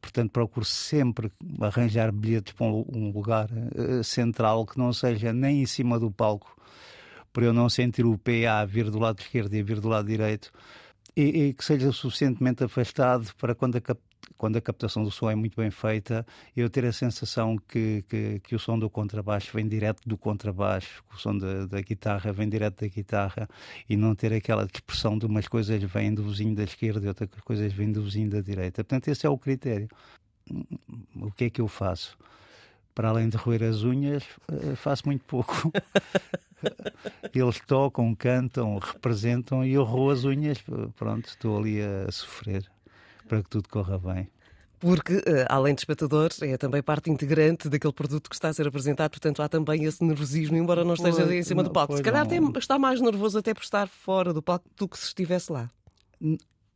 Portanto, 0.00 0.30
procuro 0.30 0.66
sempre 0.66 1.32
arranjar 1.60 2.12
bilhetes 2.12 2.52
para 2.52 2.66
um 2.66 3.10
lugar 3.12 3.48
uh, 3.50 4.04
central 4.04 4.66
que 4.66 4.76
não 4.76 4.92
seja 4.92 5.32
nem 5.32 5.62
em 5.62 5.66
cima 5.66 5.98
do 5.98 6.10
palco, 6.10 6.54
para 7.32 7.44
eu 7.46 7.52
não 7.52 7.68
sentir 7.68 8.04
o 8.04 8.18
PA 8.18 8.64
vir 8.66 8.90
do 8.90 8.98
lado 8.98 9.20
esquerdo 9.20 9.54
e 9.54 9.62
vir 9.62 9.80
do 9.80 9.88
lado 9.88 10.06
direito, 10.06 10.52
e, 11.16 11.22
e 11.22 11.54
que 11.54 11.64
seja 11.64 11.92
suficientemente 11.92 12.64
afastado 12.64 13.32
para 13.36 13.54
quando 13.54 13.76
a, 13.76 13.80
quando 14.36 14.56
a 14.56 14.60
captação 14.60 15.04
do 15.04 15.10
som 15.10 15.30
é 15.30 15.34
muito 15.34 15.56
bem 15.56 15.70
feita, 15.70 16.26
eu 16.56 16.68
ter 16.68 16.84
a 16.84 16.92
sensação 16.92 17.56
que, 17.56 18.04
que, 18.08 18.40
que 18.40 18.54
o 18.54 18.58
som 18.58 18.78
do 18.78 18.90
contrabaixo 18.90 19.50
vem 19.54 19.66
direto 19.68 20.00
do 20.06 20.18
contrabaixo, 20.18 21.02
que 21.08 21.16
o 21.16 21.18
som 21.18 21.36
da, 21.36 21.66
da, 21.66 21.80
guitarra 21.80 22.32
vem 22.32 22.48
direto 22.48 22.80
da 22.80 22.88
guitarra 22.88 23.48
e 23.88 23.96
não 23.96 24.14
ter 24.14 24.32
aquela 24.32 24.66
dispersão 24.66 25.16
de 25.18 25.26
umas 25.26 25.46
coisas 25.48 25.82
vêm 25.82 26.14
do 26.14 26.22
vizinho 26.24 26.54
da 26.54 26.64
esquerda 26.64 27.04
e 27.04 27.08
outras 27.08 27.30
coisas 27.44 27.72
vêm 27.72 27.92
do 27.92 28.02
vizinho 28.02 28.30
da 28.30 28.40
direita. 28.40 28.82
Portanto, 28.82 29.08
esse 29.08 29.26
é 29.26 29.30
o 29.30 29.38
critério. 29.38 29.88
O 31.16 31.30
que 31.30 31.44
é 31.44 31.50
que 31.50 31.60
eu 31.60 31.68
faço? 31.68 32.18
Para 32.94 33.08
além 33.08 33.28
de 33.28 33.36
roer 33.36 33.62
as 33.64 33.82
unhas, 33.82 34.22
eh, 34.50 34.76
faço 34.76 35.02
muito 35.06 35.24
pouco. 35.24 35.72
Eles 37.34 37.60
tocam, 37.66 38.14
cantam, 38.14 38.78
representam 38.78 39.64
e 39.64 39.72
eu 39.72 39.82
roo 39.82 40.10
as 40.10 40.24
unhas. 40.24 40.62
Pronto, 40.96 41.28
estou 41.28 41.58
ali 41.58 41.80
a 41.82 42.10
sofrer 42.10 42.70
para 43.28 43.42
que 43.42 43.48
tudo 43.48 43.68
corra 43.68 43.98
bem. 43.98 44.28
Porque, 44.84 45.14
eh, 45.26 45.46
além 45.48 45.74
de 45.74 45.80
espectador, 45.80 46.30
é 46.42 46.58
também 46.58 46.82
parte 46.82 47.10
integrante 47.10 47.70
daquele 47.70 47.92
produto 47.92 48.28
que 48.28 48.36
está 48.36 48.48
a 48.48 48.52
ser 48.52 48.66
apresentado, 48.66 49.12
portanto 49.12 49.40
há 49.40 49.48
também 49.48 49.84
esse 49.84 50.04
nervosismo, 50.04 50.58
embora 50.58 50.84
não 50.84 50.92
esteja 50.92 51.22
pois, 51.22 51.30
em 51.30 51.42
cima 51.42 51.62
não, 51.62 51.70
do 51.70 51.72
palco. 51.72 51.96
Se 51.96 52.02
calhar 52.02 52.22
até 52.22 52.36
está 52.58 52.78
mais 52.78 53.00
nervoso 53.00 53.38
até 53.38 53.54
por 53.54 53.62
estar 53.62 53.88
fora 53.88 54.32
do 54.32 54.42
palco 54.42 54.66
do 54.76 54.86
que 54.86 54.98
se 54.98 55.06
estivesse 55.06 55.50
lá. 55.50 55.70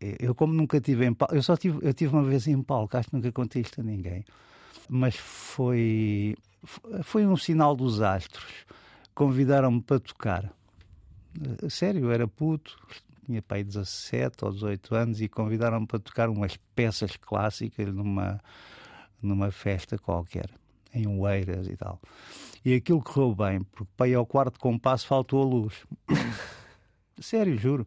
Eu, 0.01 0.35
como 0.35 0.55
nunca 0.55 0.81
tive 0.81 1.05
em 1.05 1.13
palco, 1.13 1.35
eu 1.35 1.43
só 1.43 1.55
tive, 1.55 1.87
eu 1.87 1.93
tive 1.93 2.15
uma 2.15 2.23
vez 2.23 2.47
em 2.47 2.63
palco, 2.63 2.97
acho 2.97 3.11
que 3.11 3.15
nunca 3.15 3.31
contei 3.31 3.61
isto 3.61 3.81
a 3.81 3.85
ninguém, 3.85 4.25
mas 4.89 5.17
foi, 5.17 6.37
foi 7.03 7.27
um 7.27 7.37
sinal 7.37 7.77
dos 7.77 8.01
astros. 8.01 8.67
Convidaram-me 9.15 9.83
para 9.83 10.01
tocar. 10.01 10.53
Sério, 11.69 12.05
eu 12.05 12.13
era 12.13 12.27
puto, 12.27 12.79
tinha 13.29 13.43
pai 13.43 13.63
17 13.63 14.45
ou 14.45 14.53
18 14.53 14.95
anos 14.95 15.21
e 15.21 15.29
convidaram-me 15.29 15.87
para 15.87 15.99
tocar 15.99 16.31
umas 16.31 16.57
peças 16.75 17.17
clássicas 17.17 17.93
numa, 17.93 18.41
numa 19.21 19.51
festa 19.51 19.99
qualquer, 19.99 20.49
em 20.95 21.07
Oeiras 21.07 21.69
e 21.69 21.77
tal. 21.77 22.01
E 22.65 22.75
aquilo 22.75 23.03
correu 23.03 23.35
bem, 23.35 23.61
porque 23.61 23.93
para 23.97 24.09
ir 24.09 24.15
ao 24.15 24.27
quarto 24.27 24.59
compasso 24.59 25.07
faltou 25.07 25.43
a 25.43 25.45
luz. 25.45 25.87
Sério, 27.21 27.57
juro. 27.59 27.87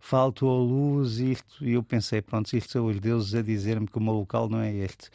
Faltou 0.00 0.50
a 0.50 0.60
luz 0.60 1.18
isto, 1.18 1.64
e 1.64 1.74
eu 1.74 1.82
pensei, 1.82 2.20
pronto, 2.20 2.52
isto 2.56 2.72
são 2.72 2.86
os 2.86 2.98
deuses 2.98 3.36
a 3.36 3.42
dizer-me 3.42 3.86
que 3.86 3.98
o 3.98 4.00
meu 4.00 4.14
local 4.14 4.48
não 4.48 4.58
é 4.58 4.74
este. 4.74 5.10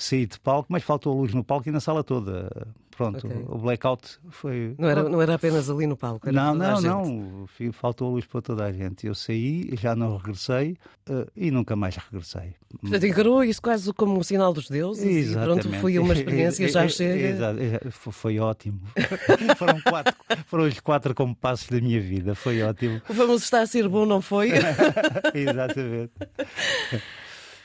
Saí 0.00 0.24
de 0.26 0.40
palco, 0.40 0.66
mas 0.72 0.82
faltou 0.82 1.12
a 1.12 1.16
luz 1.16 1.34
no 1.34 1.44
palco 1.44 1.68
e 1.68 1.72
na 1.72 1.78
sala 1.78 2.02
toda. 2.02 2.50
Pronto, 2.96 3.26
Ok. 3.26 3.44
o 3.48 3.58
blackout 3.58 4.18
foi. 4.28 4.74
Não 4.78 4.88
era, 4.88 5.02
não 5.08 5.22
era 5.22 5.34
apenas 5.34 5.70
ali 5.70 5.86
no 5.86 5.96
palco. 5.96 6.30
Não, 6.30 6.54
não, 6.54 6.80
não. 6.80 7.46
Faltou 7.72 8.08
a 8.08 8.10
luz 8.12 8.26
para 8.26 8.42
toda 8.42 8.64
a 8.64 8.72
gente. 8.72 9.06
Eu 9.06 9.14
saí, 9.14 9.70
já 9.74 9.94
não 9.96 10.16
regressei 10.18 10.76
eh, 11.08 11.26
e 11.36 11.50
nunca 11.50 11.74
mais 11.76 11.96
regressei. 11.96 12.54
Portanto, 12.80 13.06
encarou 13.06 13.42
isso 13.44 13.60
quase 13.62 13.90
como 13.94 14.18
um 14.18 14.22
sinal 14.22 14.52
dos 14.52 14.68
deuses 14.68 15.32
e 15.32 15.34
pronto, 15.34 15.70
foi 15.80 15.98
uma 15.98 16.12
experiência, 16.14 16.68
já 16.68 16.86
chega. 16.88 17.80
Foi 17.90 18.38
ótimo. 18.38 18.80
foram, 19.56 19.80
quatro, 19.80 20.14
foram 20.46 20.64
os 20.64 20.80
quatro 20.80 21.14
compassos 21.14 21.68
da 21.68 21.80
minha 21.80 22.00
vida. 22.00 22.34
Foi 22.34 22.62
ótimo. 22.62 23.00
O 23.08 23.14
famoso 23.14 23.44
está 23.44 23.62
a 23.62 23.66
ser 23.66 23.88
bom, 23.88 24.04
não 24.04 24.20
foi? 24.20 24.50
Exatamente. 25.34 26.12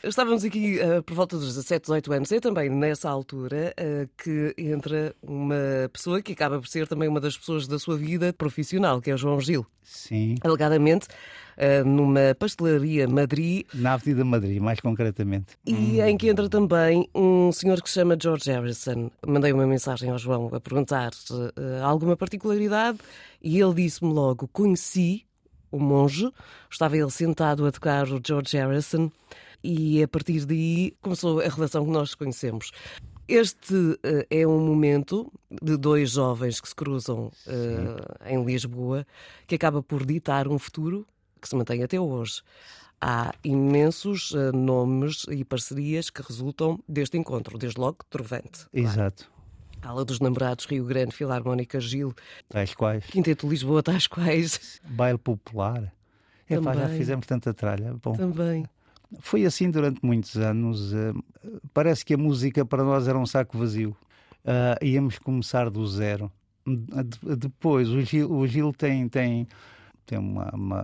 Estávamos 0.07 0.45
aqui 0.45 0.79
eh, 0.79 1.01
por 1.01 1.15
volta 1.15 1.35
dos 1.35 1.47
17, 1.47 1.81
18 1.81 2.13
anos. 2.13 2.31
É 2.31 2.39
também 2.39 2.69
nessa 2.69 3.09
altura 3.09 3.73
eh, 3.75 4.07
que 4.15 4.53
entra 4.55 5.15
uma 5.23 5.89
pessoa 5.91 6.21
que 6.21 6.33
acaba 6.33 6.59
por 6.59 6.67
ser 6.67 6.87
também 6.87 7.09
uma 7.09 7.19
das 7.19 7.35
pessoas 7.35 7.67
da 7.67 7.79
sua 7.79 7.97
vida 7.97 8.31
profissional, 8.31 9.01
que 9.01 9.09
é 9.09 9.15
o 9.15 9.17
João 9.17 9.41
Gil. 9.41 9.65
Sim. 9.81 10.35
Alegadamente, 10.43 11.07
eh, 11.57 11.83
numa 11.83 12.35
pastelaria 12.37 13.07
Madrid, 13.07 13.65
Na 13.73 13.93
Avenida 13.93 14.23
Madrid, 14.23 14.61
mais 14.61 14.79
concretamente. 14.79 15.57
e 15.65 15.99
em 15.99 16.15
que 16.15 16.29
entra 16.29 16.47
também 16.47 17.09
um 17.15 17.51
senhor 17.51 17.81
que 17.81 17.89
se 17.89 17.95
chama 17.95 18.15
George 18.21 18.51
Harrison. 18.51 19.09
Mandei 19.25 19.53
uma 19.53 19.65
mensagem 19.65 20.11
ao 20.11 20.19
João 20.19 20.51
a 20.53 20.59
perguntar 20.59 21.13
alguma 21.83 22.15
particularidade 22.15 22.99
e 23.41 23.59
ele 23.59 23.73
disse-me 23.73 24.13
logo: 24.13 24.47
conheci 24.49 25.25
o 25.71 25.79
monge, 25.79 26.31
estava 26.69 26.95
ele 26.95 27.09
sentado 27.09 27.65
a 27.65 27.71
tocar 27.71 28.07
o 28.07 28.21
George 28.23 28.55
Harrison 28.55 29.11
e 29.65 30.03
a 30.03 30.07
partir 30.07 30.45
daí 30.45 30.95
começou 31.01 31.39
a 31.39 31.47
relação 31.47 31.83
que 31.83 31.91
nós 31.91 32.13
conhecemos. 32.13 32.71
Este 33.27 33.99
eh, 34.03 34.27
é 34.29 34.47
um 34.47 34.59
momento 34.59 35.33
de 35.49 35.75
dois 35.75 36.11
jovens 36.11 36.61
que 36.61 36.69
se 36.69 36.75
cruzam 36.75 37.31
eh, 37.47 38.31
em 38.31 38.45
Lisboa 38.45 39.05
que 39.47 39.55
acaba 39.55 39.81
por 39.81 40.05
ditar 40.05 40.47
um 40.47 40.59
futuro 40.59 41.07
que 41.41 41.49
se 41.49 41.55
mantém 41.55 41.81
até 41.81 41.99
hoje. 41.99 42.43
Há 43.01 43.33
imensos 43.43 44.31
eh, 44.35 44.51
nomes 44.51 45.25
e 45.29 45.43
parcerias 45.43 46.11
que 46.11 46.21
resultam 46.21 46.79
deste 46.87 47.17
encontro, 47.17 47.57
desde 47.57 47.79
logo 47.79 47.97
Trovante. 48.09 48.67
claro. 48.71 48.87
Exato. 48.87 49.35
Ala 49.81 50.05
dos 50.05 50.19
Namorados, 50.19 50.65
Rio 50.65 50.85
Grande, 50.85 51.15
Filarmónica 51.15 51.79
Gil, 51.79 52.13
Tais 52.49 52.73
quais. 52.73 53.05
Quinteto 53.05 53.47
Lisboa, 53.47 53.83
tais 53.83 54.07
quais 54.07 54.79
Baile 54.83 55.19
popular. 55.19 55.93
Epá, 56.49 56.73
já 56.75 56.89
fizemos 56.89 57.25
tanta 57.25 57.53
tralha. 57.53 57.95
Bom, 58.01 58.13
também. 58.13 58.65
Foi 59.19 59.45
assim 59.45 59.69
durante 59.69 59.99
muitos 60.03 60.35
anos. 60.37 60.93
eh, 60.93 61.13
Parece 61.73 62.05
que 62.05 62.13
a 62.13 62.17
música 62.17 62.65
para 62.65 62.83
nós 62.83 63.07
era 63.07 63.17
um 63.17 63.25
saco 63.25 63.57
vazio. 63.57 63.95
Ah, 64.45 64.77
íamos 64.81 65.17
começar 65.19 65.69
do 65.69 65.85
zero. 65.87 66.31
De- 66.65 67.35
Depois, 67.37 67.89
o 67.89 68.01
Gil, 68.01 68.31
o 68.31 68.47
Gil 68.47 68.73
tem, 68.73 69.07
tem, 69.09 69.47
tem 70.05 70.17
uma, 70.19 70.49
uma, 70.53 70.83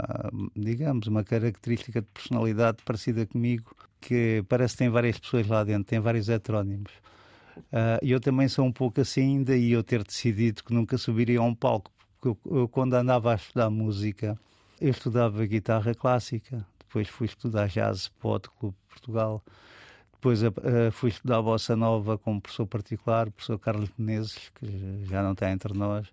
digamos, 0.56 1.08
uma 1.08 1.24
característica 1.24 2.01
de 2.01 2.08
personalidade 2.13 2.80
parecida 2.86 3.25
comigo, 3.25 3.75
que 4.01 4.44
parece 4.50 4.74
que 4.75 4.80
tem 4.80 4.90
várias 4.90 5.20
pessoas 5.20 5.48
lá 5.48 5.63
dentro, 5.63 5.86
tem 5.86 6.00
vários 6.00 6.30
heterónimos. 6.30 6.92
Ah, 7.72 8.00
E 8.01 8.12
eu 8.12 8.20
também 8.20 8.48
sou 8.48 8.66
um 8.66 8.72
pouco 8.72 9.01
assim, 9.01 9.44
daí 9.44 9.72
eu 9.72 9.84
ter 9.84 10.04
decidido 10.04 10.63
que 10.63 10.74
nunca 10.74 10.98
subiria 10.98 11.40
a 11.40 11.44
um 11.44 11.56
palco. 11.56 11.92
Porque 12.20 12.30
eu, 12.50 12.58
eu, 12.60 12.68
quando 12.68 12.94
andava 12.96 13.32
a 13.34 13.36
estudar 13.36 13.70
música, 13.70 14.38
eu 14.80 14.90
estudava 14.92 15.46
guitarra 15.46 15.94
clássica, 15.96 16.66
depois 16.91 17.07
fui 17.07 17.25
estudar 17.25 17.69
jazz 17.69 18.10
para 18.19 18.36
o 18.36 18.39
Clube 18.39 18.75
de 18.75 18.89
Portugal, 18.89 19.41
depois 20.12 20.43
eh, 20.43 20.91
fui 20.91 21.10
estudar 21.10 21.41
bossa 21.41 21.74
nova 21.74 22.17
com 22.17 22.33
um 22.33 22.39
professor 22.39 22.67
particular, 22.67 23.29
o 23.29 23.31
professor 23.31 23.57
Carlos 23.57 23.89
Menezes, 23.98 24.51
que 24.55 25.05
já 25.05 25.24
não 25.24 25.31
está 25.31 25.50
entre 25.50 25.74
nós. 25.74 26.07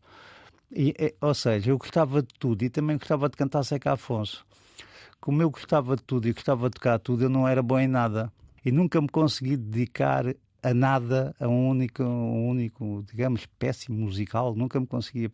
E, 0.70 0.94
eh, 0.96 1.14
ou 1.20 1.34
seja, 1.34 1.72
eu 1.72 1.78
gostava 1.78 2.22
de 2.22 2.32
tudo 2.38 2.62
e 2.62 2.70
também 2.70 2.96
gostava 2.96 3.28
de 3.28 3.36
cantar 3.36 3.64
Seca 3.64 3.92
Afonso. 3.92 4.46
Como 5.20 5.42
eu 5.42 5.50
gostava 5.50 5.96
de 5.96 6.02
tudo 6.04 6.28
e 6.28 6.32
gostava 6.32 6.70
de 6.70 6.74
tocar 6.76 6.98
tudo, 7.00 7.24
eu 7.24 7.28
não 7.28 7.46
era 7.46 7.60
bom 7.60 7.78
em 7.78 7.88
nada. 7.88 8.32
E 8.64 8.70
nunca 8.70 9.00
me 9.00 9.08
consegui 9.08 9.56
dedicar 9.56 10.26
a 10.62 10.72
nada, 10.72 11.34
a 11.40 11.48
um 11.48 11.70
único, 11.70 12.04
um 12.04 12.48
único 12.48 13.04
digamos, 13.10 13.46
péssimo 13.58 13.98
musical. 13.98 14.54
Nunca 14.54 14.78
me 14.78 14.86
conseguia. 14.86 15.30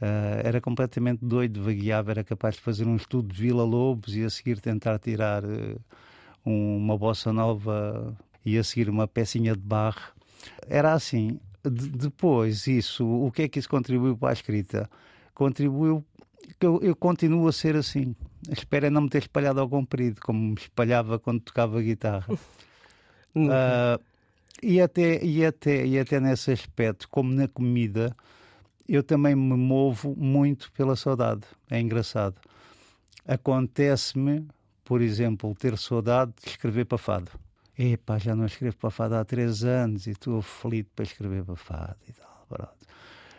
Ah, 0.00 0.40
era 0.44 0.60
completamente 0.60 1.24
doido, 1.24 1.62
vagueava, 1.62 2.10
era 2.12 2.24
capaz 2.24 2.54
de 2.54 2.60
fazer 2.60 2.86
um 2.86 2.96
estudo 2.96 3.32
de 3.34 3.40
Vila 3.42 3.64
Lobos 3.64 4.14
e 4.16 4.22
a 4.24 4.30
seguir 4.30 4.60
tentar 4.60 4.98
tirar 4.98 5.42
eh, 5.44 5.76
um- 6.46 6.76
uma 6.76 6.96
bossa 6.96 7.32
nova 7.32 8.16
e 8.44 8.56
a 8.56 8.62
seguir 8.64 8.88
uma 8.88 9.08
pecinha 9.08 9.54
de 9.54 9.60
barro. 9.60 10.12
Era 10.68 10.92
assim. 10.92 11.40
De- 11.64 11.88
depois, 11.90 12.66
isso, 12.68 13.04
o 13.04 13.30
que 13.32 13.42
é 13.42 13.48
que 13.48 13.58
isso 13.58 13.68
contribuiu 13.68 14.16
para 14.16 14.30
a 14.30 14.32
escrita? 14.32 14.88
Contribuiu 15.34 16.04
que 16.58 16.64
eu, 16.66 16.80
eu 16.82 16.94
continuo 16.96 17.48
a 17.48 17.52
ser 17.52 17.74
assim. 17.76 18.14
Espero 18.50 18.86
é 18.86 18.90
não 18.90 19.02
me 19.02 19.08
ter 19.10 19.18
espalhado 19.18 19.60
ao 19.60 19.68
comprido, 19.68 20.20
como 20.20 20.38
me 20.40 20.54
espalhava 20.54 21.18
quando 21.18 21.40
tocava 21.40 21.82
guitarra. 21.82 22.38
Ah, 23.50 23.98
e, 24.62 24.80
até, 24.80 25.22
e, 25.24 25.44
até, 25.44 25.84
e 25.86 25.98
até 25.98 26.18
nesse 26.20 26.50
aspecto, 26.52 27.08
como 27.08 27.32
na 27.32 27.46
comida, 27.48 28.16
eu 28.88 29.02
também 29.02 29.34
me 29.34 29.56
movo 29.56 30.14
muito 30.16 30.72
pela 30.72 30.96
saudade. 30.96 31.42
É 31.70 31.78
engraçado. 31.78 32.36
Acontece-me, 33.26 34.46
por 34.82 35.02
exemplo, 35.02 35.54
ter 35.54 35.76
saudade 35.76 36.32
de 36.42 36.48
escrever 36.48 36.86
para 36.86 36.96
fado. 36.96 37.30
Epá, 37.78 38.18
já 38.18 38.34
não 38.34 38.46
escrevo 38.46 38.76
para 38.76 38.90
fado 38.90 39.14
há 39.14 39.24
três 39.24 39.62
anos 39.62 40.06
e 40.06 40.10
estou 40.10 40.38
aflito 40.38 40.90
para 40.96 41.04
escrever 41.04 41.44
para 41.44 41.54
fado 41.54 41.96
e 42.08 42.12
tal. 42.12 42.46
pronto. 42.48 42.72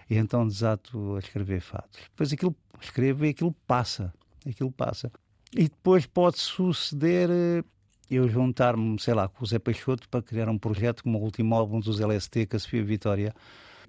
E 0.10 0.16
então 0.16 0.48
desato 0.48 1.16
a 1.16 1.20
escrever 1.20 1.60
fados. 1.60 2.00
Depois 2.12 2.32
aquilo 2.32 2.56
escrevo 2.80 3.26
e 3.26 3.30
aquilo 3.30 3.52
passa. 3.68 4.14
Aquilo 4.48 4.72
passa. 4.72 5.12
E 5.52 5.64
depois 5.64 6.06
pode 6.06 6.38
suceder 6.38 7.30
eh, 7.30 7.64
eu 8.10 8.28
juntar-me, 8.28 9.00
sei 9.00 9.14
lá, 9.14 9.28
com 9.28 9.44
o 9.44 9.48
Zé 9.48 9.60
Peixoto 9.60 10.08
para 10.10 10.22
criar 10.22 10.48
um 10.48 10.58
projeto 10.58 11.04
como 11.04 11.20
o 11.20 11.22
último 11.22 11.54
álbum 11.56 11.80
dos 11.80 12.00
LST, 12.00 12.46
com 12.46 12.56
a 12.56 12.60
Sofia 12.60 12.84
Vitória, 12.84 13.34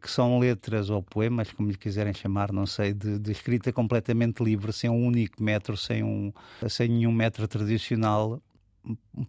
que 0.01 0.11
são 0.11 0.39
letras 0.39 0.91
ou 0.91 1.03
poemas, 1.03 1.53
como 1.53 1.69
lhe 1.69 1.77
quiserem 1.77 2.15
chamar, 2.15 2.53
não 2.53 2.67
sei, 2.67 2.95
de, 2.95 3.19
de 3.19 3.33
escrita 3.33 3.73
completamente 3.73 4.43
livre, 4.43 4.73
sem 4.73 4.89
um 4.89 5.07
único 5.07 5.43
metro, 5.43 5.77
sem, 5.77 6.03
um, 6.03 6.33
sem 6.69 6.89
nenhum 6.89 7.13
metro 7.13 7.47
tradicional. 7.47 8.41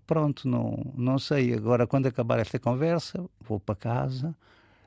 Pronto, 0.07 0.47
não, 0.47 0.93
não 0.95 1.19
sei. 1.19 1.53
Agora, 1.53 1.85
quando 1.85 2.07
acabar 2.07 2.39
esta 2.39 2.57
conversa, 2.57 3.23
vou 3.41 3.59
para 3.59 3.75
casa, 3.75 4.35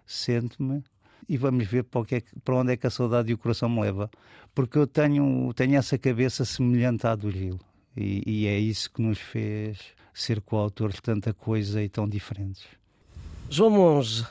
sento-me 0.06 0.82
e 1.28 1.36
vamos 1.36 1.66
ver 1.66 1.84
para, 1.84 2.02
é 2.16 2.22
para 2.44 2.56
onde 2.56 2.72
é 2.72 2.76
que 2.76 2.86
a 2.86 2.90
saudade 2.90 3.30
e 3.30 3.34
o 3.34 3.38
coração 3.38 3.68
me 3.68 3.80
leva. 3.80 4.10
Porque 4.54 4.78
eu 4.78 4.86
tenho, 4.86 5.52
tenho 5.54 5.76
essa 5.76 5.98
cabeça 5.98 6.44
semelhante 6.44 7.06
à 7.06 7.14
do 7.14 7.30
Gil. 7.30 7.58
E, 7.96 8.22
e 8.26 8.46
é 8.46 8.58
isso 8.58 8.90
que 8.90 9.02
nos 9.02 9.18
fez 9.18 9.78
ser 10.12 10.40
coautores 10.40 10.96
de 10.96 11.02
tanta 11.02 11.32
coisa 11.32 11.82
e 11.82 11.88
tão 11.88 12.08
diferentes. 12.08 12.64
João 13.50 13.70
Monge 13.70 14.24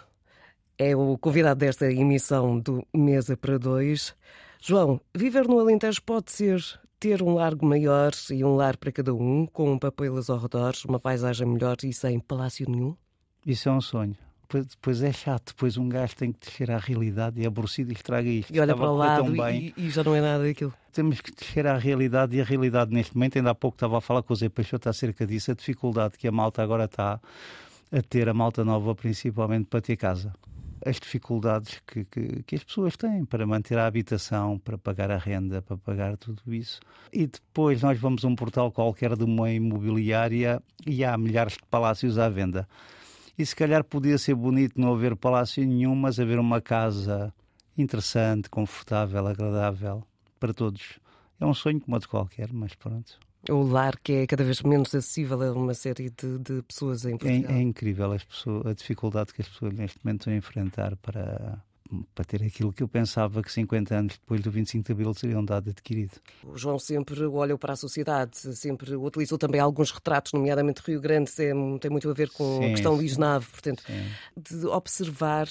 é 0.77 0.95
o 0.95 1.17
convidado 1.17 1.59
desta 1.59 1.91
emissão 1.91 2.59
do 2.59 2.85
Mesa 2.93 3.37
para 3.37 3.57
Dois. 3.57 4.15
João, 4.61 4.99
viver 5.15 5.47
no 5.47 5.59
Alentejo 5.59 6.01
pode 6.01 6.31
ser 6.31 6.61
ter 6.99 7.21
um 7.21 7.33
largo 7.33 7.65
maior 7.65 8.11
e 8.31 8.45
um 8.45 8.55
lar 8.55 8.77
para 8.77 8.91
cada 8.91 9.13
um, 9.13 9.45
com 9.45 9.77
papelas 9.77 10.29
ao 10.29 10.37
redor, 10.37 10.73
uma 10.87 10.99
paisagem 10.99 11.45
melhor 11.45 11.75
e 11.83 11.91
sem 11.91 12.17
palácio 12.17 12.65
nenhum? 12.69 12.95
Isso 13.45 13.67
é 13.67 13.71
um 13.73 13.81
sonho. 13.81 14.15
Depois, 14.43 14.65
depois 14.67 15.03
é 15.03 15.11
chato, 15.11 15.47
depois 15.47 15.77
um 15.77 15.89
gajo 15.89 16.15
tem 16.15 16.31
que 16.31 16.47
descer 16.47 16.71
à 16.71 16.77
realidade 16.77 17.41
e 17.41 17.43
é 17.43 17.47
aborrecido 17.47 17.91
e 17.91 17.93
estraga 17.93 18.29
isto. 18.29 18.55
E 18.55 18.59
olha 18.59 18.71
Estava 18.71 18.81
para 18.81 18.91
o 18.91 18.95
lado 18.95 19.51
e, 19.51 19.73
e 19.75 19.89
já 19.89 20.03
não 20.03 20.15
é 20.15 20.21
nada 20.21 20.43
daquilo. 20.43 20.73
Temos 20.93 21.19
que 21.19 21.31
descer 21.33 21.67
à 21.67 21.77
realidade 21.77 22.37
e 22.37 22.41
a 22.41 22.43
realidade 22.43 22.93
neste 22.93 23.15
momento, 23.15 23.37
ainda 23.37 23.49
há 23.49 23.55
pouco 23.55 23.75
estava 23.75 23.97
a 23.97 24.01
falar 24.01 24.23
com 24.23 24.31
o 24.31 24.35
Zé 24.35 24.47
Peixoto 24.47 24.87
acerca 24.87 25.25
disso, 25.25 25.51
a 25.51 25.55
dificuldade 25.55 26.17
que 26.17 26.27
a 26.27 26.31
malta 26.31 26.63
agora 26.63 26.85
está 26.85 27.19
a 27.91 28.01
ter, 28.01 28.29
a 28.29 28.33
malta 28.33 28.63
nova 28.63 28.95
principalmente 28.95 29.65
para 29.65 29.81
ter 29.81 29.97
casa. 29.97 30.33
As 30.85 30.99
dificuldades 30.99 31.81
que, 31.87 32.03
que, 32.05 32.43
que 32.43 32.55
as 32.55 32.63
pessoas 32.63 32.97
têm 32.97 33.23
para 33.23 33.47
manter 33.47 33.77
a 33.77 33.87
habitação, 33.87 34.59
para 34.59 34.77
pagar 34.77 35.09
a 35.09 35.17
renda, 35.17 35.61
para 35.61 35.77
pagar 35.77 36.17
tudo 36.17 36.53
isso. 36.53 36.81
E 37.11 37.25
depois 37.25 37.81
nós 37.81 37.97
vamos 37.97 38.25
a 38.25 38.27
um 38.27 38.35
portal 38.35 38.71
qualquer 38.71 39.15
de 39.15 39.23
uma 39.23 39.49
imobiliária 39.49 40.61
e 40.85 41.05
há 41.05 41.17
milhares 41.17 41.53
de 41.53 41.63
palácios 41.69 42.17
à 42.17 42.27
venda. 42.27 42.67
E 43.37 43.45
se 43.45 43.55
calhar 43.55 43.83
podia 43.83 44.17
ser 44.17 44.35
bonito 44.35 44.79
não 44.79 44.93
haver 44.93 45.15
palácio 45.15 45.65
nenhum, 45.65 45.95
mas 45.95 46.19
haver 46.19 46.37
uma 46.37 46.61
casa 46.61 47.33
interessante, 47.77 48.49
confortável, 48.49 49.25
agradável 49.25 50.03
para 50.39 50.53
todos. 50.53 50.99
É 51.39 51.45
um 51.45 51.53
sonho 51.53 51.79
como 51.79 51.95
outro 51.95 52.09
qualquer, 52.09 52.51
mas 52.51 52.75
pronto. 52.75 53.19
O 53.49 53.61
lar 53.63 53.97
que 54.01 54.13
é 54.13 54.27
cada 54.27 54.43
vez 54.43 54.61
menos 54.61 54.95
acessível 54.95 55.41
a 55.41 55.51
uma 55.51 55.73
série 55.73 56.09
de, 56.09 56.39
de 56.39 56.61
pessoas 56.63 57.03
em 57.05 57.15
É, 57.15 57.17
Portugal. 57.17 57.51
é 57.57 57.61
incrível 57.61 58.11
as 58.13 58.23
pessoas, 58.23 58.65
a 58.65 58.73
dificuldade 58.73 59.33
que 59.33 59.41
as 59.41 59.47
pessoas 59.49 59.73
neste 59.73 59.99
momento 60.03 60.21
estão 60.21 60.33
a 60.33 60.37
enfrentar 60.37 60.95
para, 60.97 61.61
para 62.15 62.23
ter 62.25 62.41
aquilo 62.41 62.71
que 62.71 62.81
eu 62.81 62.87
pensava 62.87 63.41
que 63.43 63.51
50 63.51 63.95
anos 63.95 64.13
depois 64.17 64.39
do 64.41 64.49
25 64.49 64.85
de 64.85 64.91
Abril 64.93 65.13
seriam 65.13 65.43
dado 65.43 65.69
adquirido. 65.71 66.13
O 66.45 66.57
João 66.57 66.79
sempre 66.79 67.21
olhou 67.25 67.57
para 67.57 67.73
a 67.73 67.75
sociedade, 67.75 68.37
sempre 68.55 68.95
utilizou 68.95 69.37
também 69.37 69.59
alguns 69.59 69.91
retratos, 69.91 70.31
nomeadamente 70.31 70.81
Rio 70.85 71.01
Grande, 71.01 71.29
é- 71.39 71.51
tem 71.79 71.91
muito 71.91 72.09
a 72.09 72.13
ver 72.13 72.29
com 72.29 72.43
a 72.43 72.67
Sim, 72.67 72.71
questão 72.71 72.93
sim. 72.93 72.97
Luís 72.99 73.17
Nave, 73.17 73.47
portanto, 73.47 73.83
Sim. 73.85 74.09
de 74.37 74.65
observar 74.67 75.49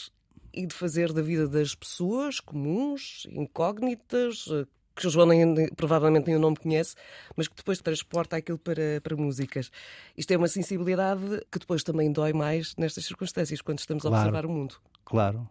e 0.54 0.66
de 0.66 0.74
fazer 0.74 1.12
da 1.12 1.20
vida 1.22 1.46
das 1.46 1.74
pessoas 1.74 2.40
comuns, 2.40 3.26
incógnitas, 3.30 4.46
que 4.94 5.06
o 5.06 5.10
João 5.10 5.26
nem- 5.26 5.68
provavelmente 5.74 6.26
nem 6.26 6.36
o 6.36 6.38
nome 6.38 6.56
conhece, 6.56 6.94
mas 7.36 7.48
que 7.48 7.56
depois 7.56 7.80
transporta 7.80 8.36
aquilo 8.36 8.58
para, 8.58 9.00
para 9.02 9.16
músicas. 9.16 9.70
Isto 10.16 10.32
é 10.32 10.36
uma 10.36 10.48
sensibilidade 10.48 11.22
que 11.50 11.58
depois 11.58 11.82
também 11.82 12.12
dói 12.12 12.32
mais 12.32 12.74
nestas 12.76 13.04
circunstâncias, 13.06 13.60
quando 13.60 13.78
estamos 13.78 14.04
a 14.04 14.08
Claro. 14.08 14.20
observar 14.28 14.46
o 14.46 14.50
mundo. 14.50 14.74
Claro, 15.04 15.48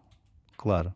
claro. 0.57 0.93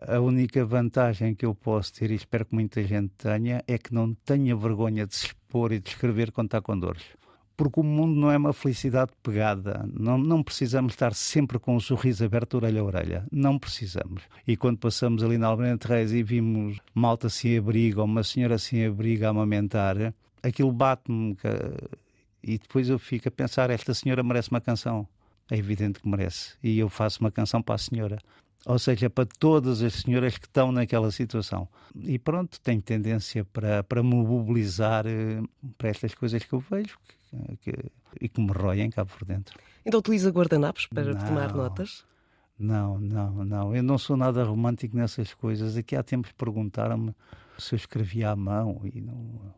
A 0.00 0.20
única 0.20 0.62
vantagem 0.64 1.34
que 1.34 1.46
eu 1.46 1.54
posso 1.54 1.94
ter, 1.94 2.10
e 2.10 2.14
espero 2.14 2.44
que 2.44 2.54
muita 2.54 2.82
gente 2.84 3.12
tenha, 3.16 3.64
é 3.66 3.78
que 3.78 3.94
não 3.94 4.12
tenha 4.12 4.54
vergonha 4.54 5.06
de 5.06 5.14
se 5.16 5.26
expor 5.26 5.72
e 5.72 5.80
de 5.80 5.88
escrever 5.88 6.30
quando 6.32 6.48
está 6.48 6.60
com 6.60 6.78
dores. 6.78 7.02
Porque 7.56 7.80
o 7.80 7.82
mundo 7.82 8.20
não 8.20 8.30
é 8.30 8.36
uma 8.36 8.52
felicidade 8.52 9.12
pegada. 9.22 9.88
Não, 9.92 10.18
não 10.18 10.42
precisamos 10.42 10.92
estar 10.92 11.14
sempre 11.14 11.58
com 11.58 11.74
um 11.74 11.80
sorriso 11.80 12.24
aberto, 12.24 12.54
orelha 12.54 12.82
a 12.82 12.84
orelha. 12.84 13.26
Não 13.32 13.58
precisamos. 13.58 14.22
E 14.46 14.56
quando 14.56 14.78
passamos 14.78 15.22
ali 15.24 15.38
na 15.38 15.46
Almirante 15.46 15.88
Reis 15.88 16.12
e 16.12 16.22
vimos 16.22 16.78
malta 16.94 17.30
sem 17.30 17.56
abrigo 17.56 18.00
ou 18.00 18.06
uma 18.06 18.22
senhora 18.22 18.58
sem 18.58 18.84
abrigo 18.84 19.24
a 19.24 19.30
amamentar, 19.30 20.12
aquilo 20.42 20.70
bate-me. 20.70 21.34
E 22.42 22.58
depois 22.58 22.90
eu 22.90 22.98
fico 22.98 23.28
a 23.28 23.30
pensar: 23.30 23.70
esta 23.70 23.94
senhora 23.94 24.22
merece 24.22 24.50
uma 24.50 24.60
canção. 24.60 25.08
É 25.50 25.56
evidente 25.56 26.00
que 26.00 26.08
merece. 26.08 26.56
E 26.62 26.78
eu 26.78 26.90
faço 26.90 27.20
uma 27.20 27.30
canção 27.30 27.62
para 27.62 27.76
a 27.76 27.78
senhora. 27.78 28.18
Ou 28.66 28.78
seja, 28.78 29.08
para 29.08 29.26
todas 29.38 29.80
as 29.80 29.94
senhoras 29.94 30.36
que 30.36 30.46
estão 30.46 30.72
naquela 30.72 31.10
situação. 31.12 31.68
E 31.94 32.18
pronto, 32.18 32.60
tenho 32.60 32.82
tendência 32.82 33.44
para, 33.44 33.84
para 33.84 34.02
me 34.02 34.14
mobilizar 34.14 35.06
eh, 35.06 35.40
para 35.78 35.88
estas 35.88 36.14
coisas 36.14 36.42
que 36.42 36.52
eu 36.52 36.58
vejo 36.58 36.98
que- 37.60 37.90
e 38.20 38.28
que 38.28 38.40
me 38.40 38.50
roem 38.52 38.90
cá 38.90 39.04
por 39.04 39.24
dentro. 39.24 39.58
Então 39.84 40.00
utiliza 40.00 40.30
guardanapos 40.30 40.86
para 40.86 41.14
Não. 41.14 41.26
tomar 41.26 41.52
notas? 41.54 42.04
Não, 42.58 42.98
não, 42.98 43.44
não. 43.44 43.76
Eu 43.76 43.82
não 43.82 43.98
sou 43.98 44.16
nada 44.16 44.42
romântico 44.44 44.96
nessas 44.96 45.34
coisas. 45.34 45.76
Aqui 45.76 45.94
há 45.94 46.02
tempos 46.02 46.32
perguntaram-me 46.32 47.14
se 47.58 47.74
eu 47.74 47.76
escrevia 47.76 48.30
à 48.30 48.36
mão 48.36 48.80
e 48.84 49.00
não, 49.00 49.54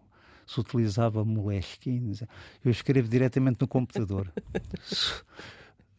se 0.47 0.59
utilizava 0.59 1.25
moleskines. 1.25 2.23
Eu 2.65 2.71
escrevo 2.71 3.09
diretamente 3.09 3.59
no 3.61 3.69
computador. 3.69 4.33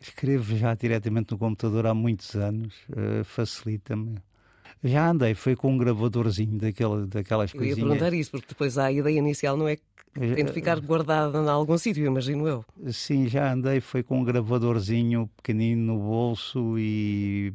escrevo 0.01 0.55
já 0.55 0.73
diretamente 0.75 1.31
no 1.31 1.37
computador 1.37 1.85
há 1.87 1.93
muitos 1.93 2.35
anos. 2.35 2.73
eh, 2.95 3.23
Facilita-me. 3.23 4.17
Já 4.83 5.09
andei, 5.09 5.33
foi 5.33 5.55
com 5.55 5.73
um 5.73 5.77
gravadorzinho 5.77 6.57
daquela, 6.57 7.05
daquelas 7.05 7.53
Eu 7.53 7.61
ia 7.61 7.67
coisinhas. 7.67 7.89
perguntar 7.89 8.13
isso, 8.13 8.31
porque 8.31 8.47
depois 8.49 8.77
a 8.77 8.91
ideia 8.91 9.17
inicial 9.17 9.57
não 9.57 9.67
é 9.67 9.75
que 9.75 9.83
tem 10.13 10.45
de 10.45 10.51
ficar 10.51 10.79
guardada 10.79 11.37
em 11.37 11.47
algum 11.49 11.77
sítio, 11.77 12.05
imagino 12.05 12.47
eu. 12.47 12.65
Sim, 12.91 13.27
já 13.27 13.51
andei, 13.51 13.79
foi 13.81 14.03
com 14.03 14.19
um 14.19 14.23
gravadorzinho 14.23 15.29
pequenino 15.37 15.93
no 15.93 15.99
bolso 15.99 16.77
e, 16.79 17.53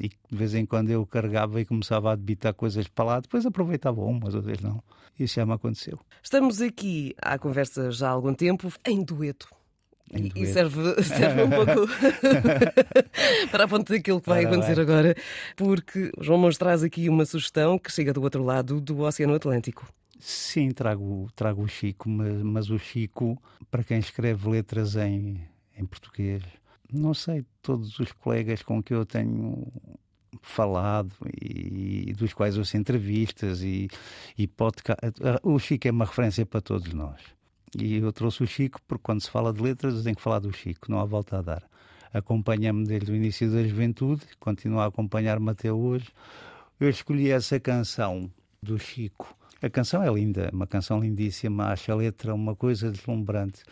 e 0.00 0.08
de 0.08 0.36
vez 0.36 0.54
em 0.54 0.66
quando 0.66 0.90
eu 0.90 1.06
carregava 1.06 1.60
e 1.60 1.64
começava 1.64 2.12
a 2.12 2.16
debitar 2.16 2.52
coisas 2.54 2.86
para 2.88 3.04
lá, 3.04 3.20
depois 3.20 3.46
aproveitava 3.46 4.00
umas, 4.00 4.34
outras 4.34 4.60
não. 4.60 4.82
Isso 5.18 5.34
já 5.34 5.46
me 5.46 5.52
aconteceu. 5.52 5.98
Estamos 6.22 6.60
aqui 6.60 7.14
à 7.20 7.38
conversa 7.38 7.90
já 7.90 8.08
há 8.08 8.12
algum 8.12 8.34
tempo, 8.34 8.72
em 8.86 9.02
dueto. 9.02 9.48
E- 10.12 10.32
E 10.42 10.46
serve, 10.46 10.80
serve 11.04 11.42
um 11.44 11.50
pouco 11.50 11.86
para 13.50 13.64
a 13.64 13.68
ponto 13.68 13.92
daquilo 13.92 14.20
que 14.20 14.28
vai 14.28 14.44
Ora 14.44 14.48
acontecer 14.54 14.74
bem. 14.74 14.82
agora, 14.84 15.14
porque 15.56 16.10
João 16.20 16.38
Mons 16.38 16.58
traz 16.58 16.82
aqui 16.82 17.08
uma 17.08 17.24
sugestão 17.24 17.78
que 17.78 17.92
chega 17.92 18.12
do 18.12 18.22
outro 18.22 18.42
lado 18.42 18.80
do 18.80 19.00
Oceano 19.00 19.34
Atlântico. 19.34 19.86
Sim, 20.18 20.70
trago, 20.70 21.28
trago 21.34 21.62
o 21.62 21.68
Chico, 21.68 22.08
mas, 22.08 22.42
mas 22.42 22.70
o 22.70 22.78
Chico, 22.78 23.40
para 23.70 23.82
quem 23.84 23.98
escreve 23.98 24.48
letras 24.50 24.96
em, 24.96 25.40
em 25.76 25.84
português, 25.86 26.42
não 26.92 27.14
sei, 27.14 27.44
todos 27.62 27.98
os 27.98 28.12
colegas 28.12 28.62
com 28.62 28.82
que 28.82 28.92
eu 28.92 29.06
tenho 29.06 29.66
falado 30.42 31.12
e, 31.42 32.12
dos 32.16 32.32
quais 32.34 32.58
ouço 32.58 32.76
entrevistas 32.76 33.62
e, 33.62 33.88
e 34.36 34.46
podcast, 34.46 34.98
o 35.42 35.58
Chico 35.58 35.88
é 35.88 35.90
uma 35.90 36.04
referência 36.04 36.44
para 36.44 36.60
todos 36.60 36.92
nós. 36.92 37.20
E 37.78 37.96
eu 37.96 38.12
trouxe 38.12 38.42
o 38.42 38.46
Chico 38.46 38.80
porque 38.86 39.02
quando 39.02 39.20
se 39.20 39.30
fala 39.30 39.52
de 39.52 39.62
letras 39.62 39.94
eu 39.94 40.02
tenho 40.02 40.16
que 40.16 40.22
falar 40.22 40.40
do 40.40 40.52
Chico, 40.52 40.90
não 40.90 40.98
há 40.98 41.04
volta 41.04 41.38
a 41.38 41.42
dar. 41.42 41.62
Acompanha-me 42.12 42.84
desde 42.84 43.12
o 43.12 43.14
início 43.14 43.50
da 43.50 43.62
juventude, 43.62 44.22
continua 44.40 44.84
a 44.84 44.86
acompanhar-me 44.86 45.50
até 45.50 45.72
hoje. 45.72 46.08
Eu 46.80 46.88
escolhi 46.88 47.30
essa 47.30 47.60
canção 47.60 48.30
do 48.60 48.78
Chico. 48.78 49.36
A 49.62 49.70
canção 49.70 50.02
é 50.02 50.10
linda, 50.12 50.50
uma 50.52 50.66
canção 50.66 51.00
lindíssima, 51.00 51.66
acho 51.66 51.92
a 51.92 51.94
letra 51.94 52.34
uma 52.34 52.56
coisa 52.56 52.90
deslumbrante. 52.90 53.62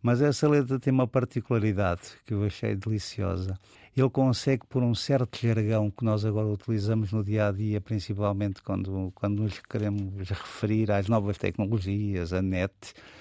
Mas 0.00 0.22
essa 0.22 0.48
letra 0.48 0.80
tem 0.80 0.92
uma 0.92 1.06
particularidade 1.06 2.02
que 2.24 2.32
eu 2.32 2.44
achei 2.44 2.74
deliciosa. 2.74 3.58
Ele 3.94 4.08
consegue, 4.08 4.66
por 4.66 4.82
um 4.82 4.94
certo 4.94 5.38
jargão 5.38 5.90
que 5.90 6.02
nós 6.02 6.24
agora 6.24 6.46
utilizamos 6.46 7.12
no 7.12 7.22
dia 7.22 7.48
a 7.48 7.52
dia, 7.52 7.78
principalmente 7.78 8.62
quando, 8.62 9.12
quando 9.14 9.42
nos 9.42 9.58
queremos 9.58 10.30
referir 10.30 10.90
às 10.90 11.08
novas 11.08 11.36
tecnologias, 11.36 12.32
a 12.32 12.40
net, 12.40 12.72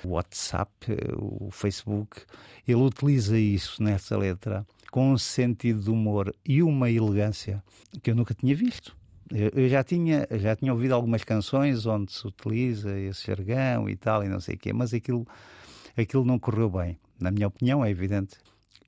o 0.01 0.11
WhatsApp, 0.11 0.71
o 1.17 1.51
Facebook, 1.51 2.21
ele 2.65 2.81
utiliza 2.81 3.37
isso 3.37 3.83
nessa 3.83 4.17
letra 4.17 4.65
com 4.89 5.11
um 5.11 5.17
sentido 5.17 5.81
de 5.81 5.89
humor 5.89 6.33
e 6.45 6.63
uma 6.63 6.89
elegância 6.89 7.61
que 8.01 8.11
eu 8.11 8.15
nunca 8.15 8.33
tinha 8.33 8.55
visto. 8.55 8.95
Eu, 9.29 9.67
já 9.67 9.83
tinha, 9.83 10.25
já 10.31 10.55
tinha 10.55 10.71
ouvido 10.71 10.93
algumas 10.93 11.23
canções 11.23 11.85
onde 11.85 12.13
se 12.13 12.25
utiliza 12.25 12.97
esse 12.97 13.27
jargão 13.27 13.89
e 13.89 13.95
tal, 13.97 14.23
e 14.23 14.29
não 14.29 14.39
sei 14.39 14.55
o 14.55 14.57
quê, 14.57 14.71
mas 14.71 14.93
aquilo, 14.93 15.27
aquilo 15.97 16.23
não 16.23 16.39
correu 16.39 16.69
bem. 16.69 16.97
Na 17.19 17.29
minha 17.29 17.47
opinião, 17.47 17.83
é 17.83 17.89
evidente. 17.89 18.37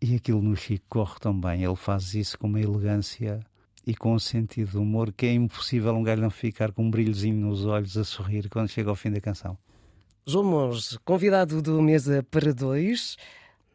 E 0.06 0.18
aquilo 0.18 0.42
no 0.42 0.54
Chico 0.54 0.84
corre 0.90 1.18
tão 1.18 1.34
bem. 1.34 1.64
Ele 1.64 1.78
faz 1.78 2.14
isso 2.14 2.38
com 2.38 2.48
uma 2.48 2.60
elegância 2.60 3.40
e 3.88 3.96
com 3.96 4.14
um 4.14 4.20
sentido 4.20 4.72
de 4.72 4.78
humor 4.78 5.14
que 5.14 5.26
é 5.26 5.32
impossível 5.32 5.96
um 5.96 6.04
gajo 6.04 6.22
não 6.22 6.30
ficar 6.30 6.74
com 6.74 6.84
um 6.84 6.92
brilhozinho 6.92 7.38
nos 7.38 7.66
olhos 7.66 7.96
a 7.96 8.04
sorrir 8.04 8.50
quando 8.50 8.68
chega 8.68 8.90
ao 8.90 8.98
fim 8.98 9.10
da 9.10 9.22
canção. 9.22 9.58
João 10.28 10.44
Mons, 10.44 11.00
convidado 11.06 11.62
do 11.62 11.82
Mesa 11.82 12.22
para 12.30 12.54
Dois, 12.54 13.16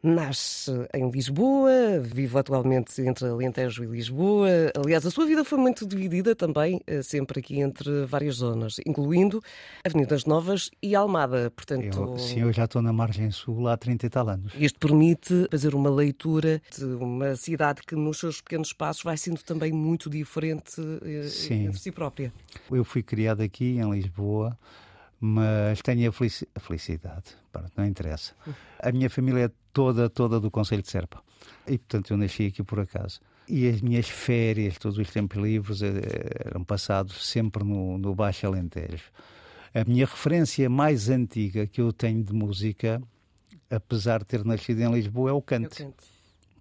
nasce 0.01 0.71
em 0.93 1.09
Lisboa, 1.09 1.99
vive 2.01 2.37
atualmente 2.37 3.01
entre 3.01 3.25
Alentejo 3.27 3.83
e 3.83 3.87
Lisboa. 3.87 4.47
Aliás, 4.75 5.05
a 5.05 5.11
sua 5.11 5.25
vida 5.25 5.43
foi 5.43 5.57
muito 5.57 5.85
dividida 5.85 6.33
também, 6.35 6.81
eh, 6.87 7.01
sempre 7.03 7.39
aqui 7.39 7.59
entre 7.59 8.05
várias 8.05 8.35
zonas, 8.35 8.77
incluindo 8.85 9.41
Avenidas 9.85 10.23
Novas 10.25 10.71
e 10.81 10.95
Almada. 10.95 11.51
Portanto, 11.51 11.99
Eu, 12.13 12.17
sim, 12.17 12.39
eu 12.41 12.53
já 12.53 12.65
estou 12.65 12.81
na 12.81 12.93
margem 12.93 13.29
sul 13.31 13.67
há 13.67 13.75
30 13.75 14.05
e 14.05 14.09
tal 14.09 14.29
anos. 14.29 14.53
isto 14.55 14.79
permite 14.79 15.47
fazer 15.51 15.75
uma 15.75 15.89
leitura 15.89 16.61
de 16.77 16.85
uma 16.85 17.35
cidade 17.35 17.81
que, 17.85 17.95
nos 17.95 18.19
seus 18.19 18.39
pequenos 18.41 18.71
passos, 18.71 19.03
vai 19.03 19.17
sendo 19.17 19.41
também 19.43 19.71
muito 19.73 20.09
diferente 20.09 20.79
eh, 21.03 21.27
Sim. 21.27 21.65
entre 21.67 21.79
si 21.79 21.91
própria. 21.91 22.31
Eu 22.71 22.85
fui 22.85 23.03
criado 23.03 23.41
aqui 23.41 23.77
em 23.77 23.91
Lisboa, 23.91 24.57
mas 25.19 25.81
tenho 25.81 26.09
a, 26.09 26.13
felici- 26.13 26.47
a 26.55 26.59
felicidade, 26.61 27.35
pronto, 27.51 27.71
não 27.75 27.85
interessa. 27.85 28.33
A 28.81 28.91
minha 28.91 29.09
família 29.09 29.45
é 29.45 29.51
toda, 29.73 30.09
toda 30.09 30.39
do 30.39 30.49
Conselho 30.49 30.81
de 30.81 30.89
Serpa. 30.89 31.21
E, 31.67 31.77
portanto, 31.77 32.11
eu 32.11 32.17
nasci 32.17 32.47
aqui 32.47 32.63
por 32.63 32.79
acaso. 32.79 33.19
E 33.47 33.67
as 33.67 33.81
minhas 33.81 34.07
férias, 34.07 34.77
todos 34.77 34.97
os 34.97 35.09
tempos 35.09 35.37
livres, 35.37 35.81
eh, 35.81 35.89
eram 36.45 36.63
passados 36.63 37.25
sempre 37.25 37.63
no, 37.63 37.97
no 37.97 38.13
Baixo 38.13 38.45
Alentejo. 38.45 39.05
A 39.73 39.83
minha 39.83 40.05
referência 40.05 40.69
mais 40.69 41.09
antiga 41.09 41.65
que 41.67 41.81
eu 41.81 41.93
tenho 41.93 42.23
de 42.23 42.33
música, 42.33 43.01
apesar 43.69 44.19
de 44.19 44.25
ter 44.25 44.45
nascido 44.45 44.81
em 44.81 44.91
Lisboa, 44.91 45.29
é 45.29 45.33
o 45.33 45.41
canto 45.41 45.75
canto. 45.75 46.03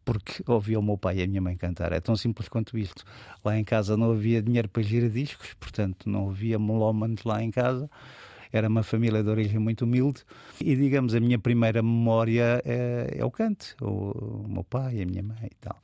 porque 0.04 0.42
ouvia 0.46 0.78
o 0.78 0.82
meu 0.82 0.96
pai 0.96 1.18
e 1.18 1.22
a 1.22 1.26
minha 1.26 1.40
mãe 1.40 1.56
cantar. 1.56 1.92
É 1.92 2.00
tão 2.00 2.16
simples 2.16 2.48
quanto 2.48 2.76
isto. 2.78 3.04
Lá 3.44 3.58
em 3.58 3.64
casa 3.64 3.96
não 3.96 4.12
havia 4.12 4.42
dinheiro 4.42 4.68
para 4.68 4.82
giradiscos, 4.82 5.54
portanto 5.54 6.08
não 6.08 6.30
havia 6.30 6.58
melómanos 6.58 7.24
lá 7.24 7.42
em 7.42 7.50
casa. 7.50 7.90
Era 8.52 8.68
uma 8.68 8.82
família 8.82 9.22
de 9.22 9.28
origem 9.28 9.58
muito 9.58 9.84
humilde 9.84 10.22
e, 10.60 10.74
digamos, 10.76 11.14
a 11.14 11.20
minha 11.20 11.38
primeira 11.38 11.82
memória 11.82 12.62
é, 12.64 13.16
é 13.18 13.24
o 13.24 13.30
canto, 13.30 13.74
o, 13.80 14.44
o 14.44 14.48
meu 14.48 14.64
pai, 14.64 15.02
a 15.02 15.06
minha 15.06 15.22
mãe 15.22 15.36
e 15.50 15.56
tal. 15.60 15.76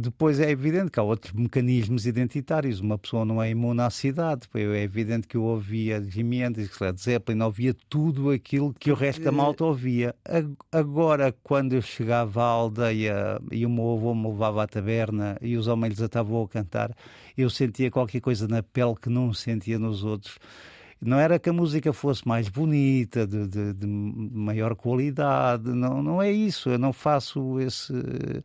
Depois 0.00 0.38
é 0.38 0.48
evidente 0.48 0.92
que 0.92 1.00
há 1.00 1.02
outros 1.02 1.32
mecanismos 1.32 2.06
identitários. 2.06 2.78
Uma 2.78 2.96
pessoa 2.96 3.24
não 3.24 3.42
é 3.42 3.50
imune 3.50 3.80
à 3.80 3.90
cidade. 3.90 4.42
É 4.54 4.80
evidente 4.82 5.26
que 5.26 5.36
eu 5.36 5.42
ouvia 5.42 6.00
Jimi 6.00 6.40
Hendrix, 6.40 6.78
Led 6.78 7.00
Zeppelin, 7.02 7.40
ouvia 7.42 7.74
tudo 7.90 8.30
aquilo 8.30 8.72
que 8.72 8.92
o 8.92 8.94
resto 8.94 9.22
da 9.22 9.32
malta 9.32 9.64
ouvia. 9.64 10.14
Ag- 10.24 10.54
Agora, 10.70 11.34
quando 11.42 11.72
eu 11.72 11.82
chegava 11.82 12.40
à 12.42 12.46
aldeia 12.46 13.40
e 13.50 13.66
o 13.66 13.68
meu 13.68 13.94
avô 13.94 14.14
me 14.14 14.28
levava 14.28 14.62
à 14.62 14.68
taberna 14.68 15.36
e 15.42 15.56
os 15.56 15.66
homens 15.66 15.94
desatavam 15.94 16.42
a 16.44 16.48
cantar, 16.48 16.94
eu 17.36 17.50
sentia 17.50 17.90
qualquer 17.90 18.20
coisa 18.20 18.46
na 18.46 18.62
pele 18.62 18.94
que 18.94 19.10
não 19.10 19.34
sentia 19.34 19.80
nos 19.80 20.04
outros. 20.04 20.38
Não 21.04 21.18
era 21.18 21.36
que 21.36 21.50
a 21.50 21.52
música 21.52 21.92
fosse 21.92 22.26
mais 22.28 22.48
bonita, 22.48 23.26
de, 23.26 23.48
de, 23.48 23.72
de 23.74 23.86
maior 23.88 24.76
qualidade, 24.76 25.68
não, 25.68 26.00
não 26.00 26.22
é 26.22 26.30
isso. 26.30 26.70
Eu 26.70 26.78
não 26.78 26.92
faço 26.92 27.58
esse, 27.58 27.92
uh, 27.92 28.44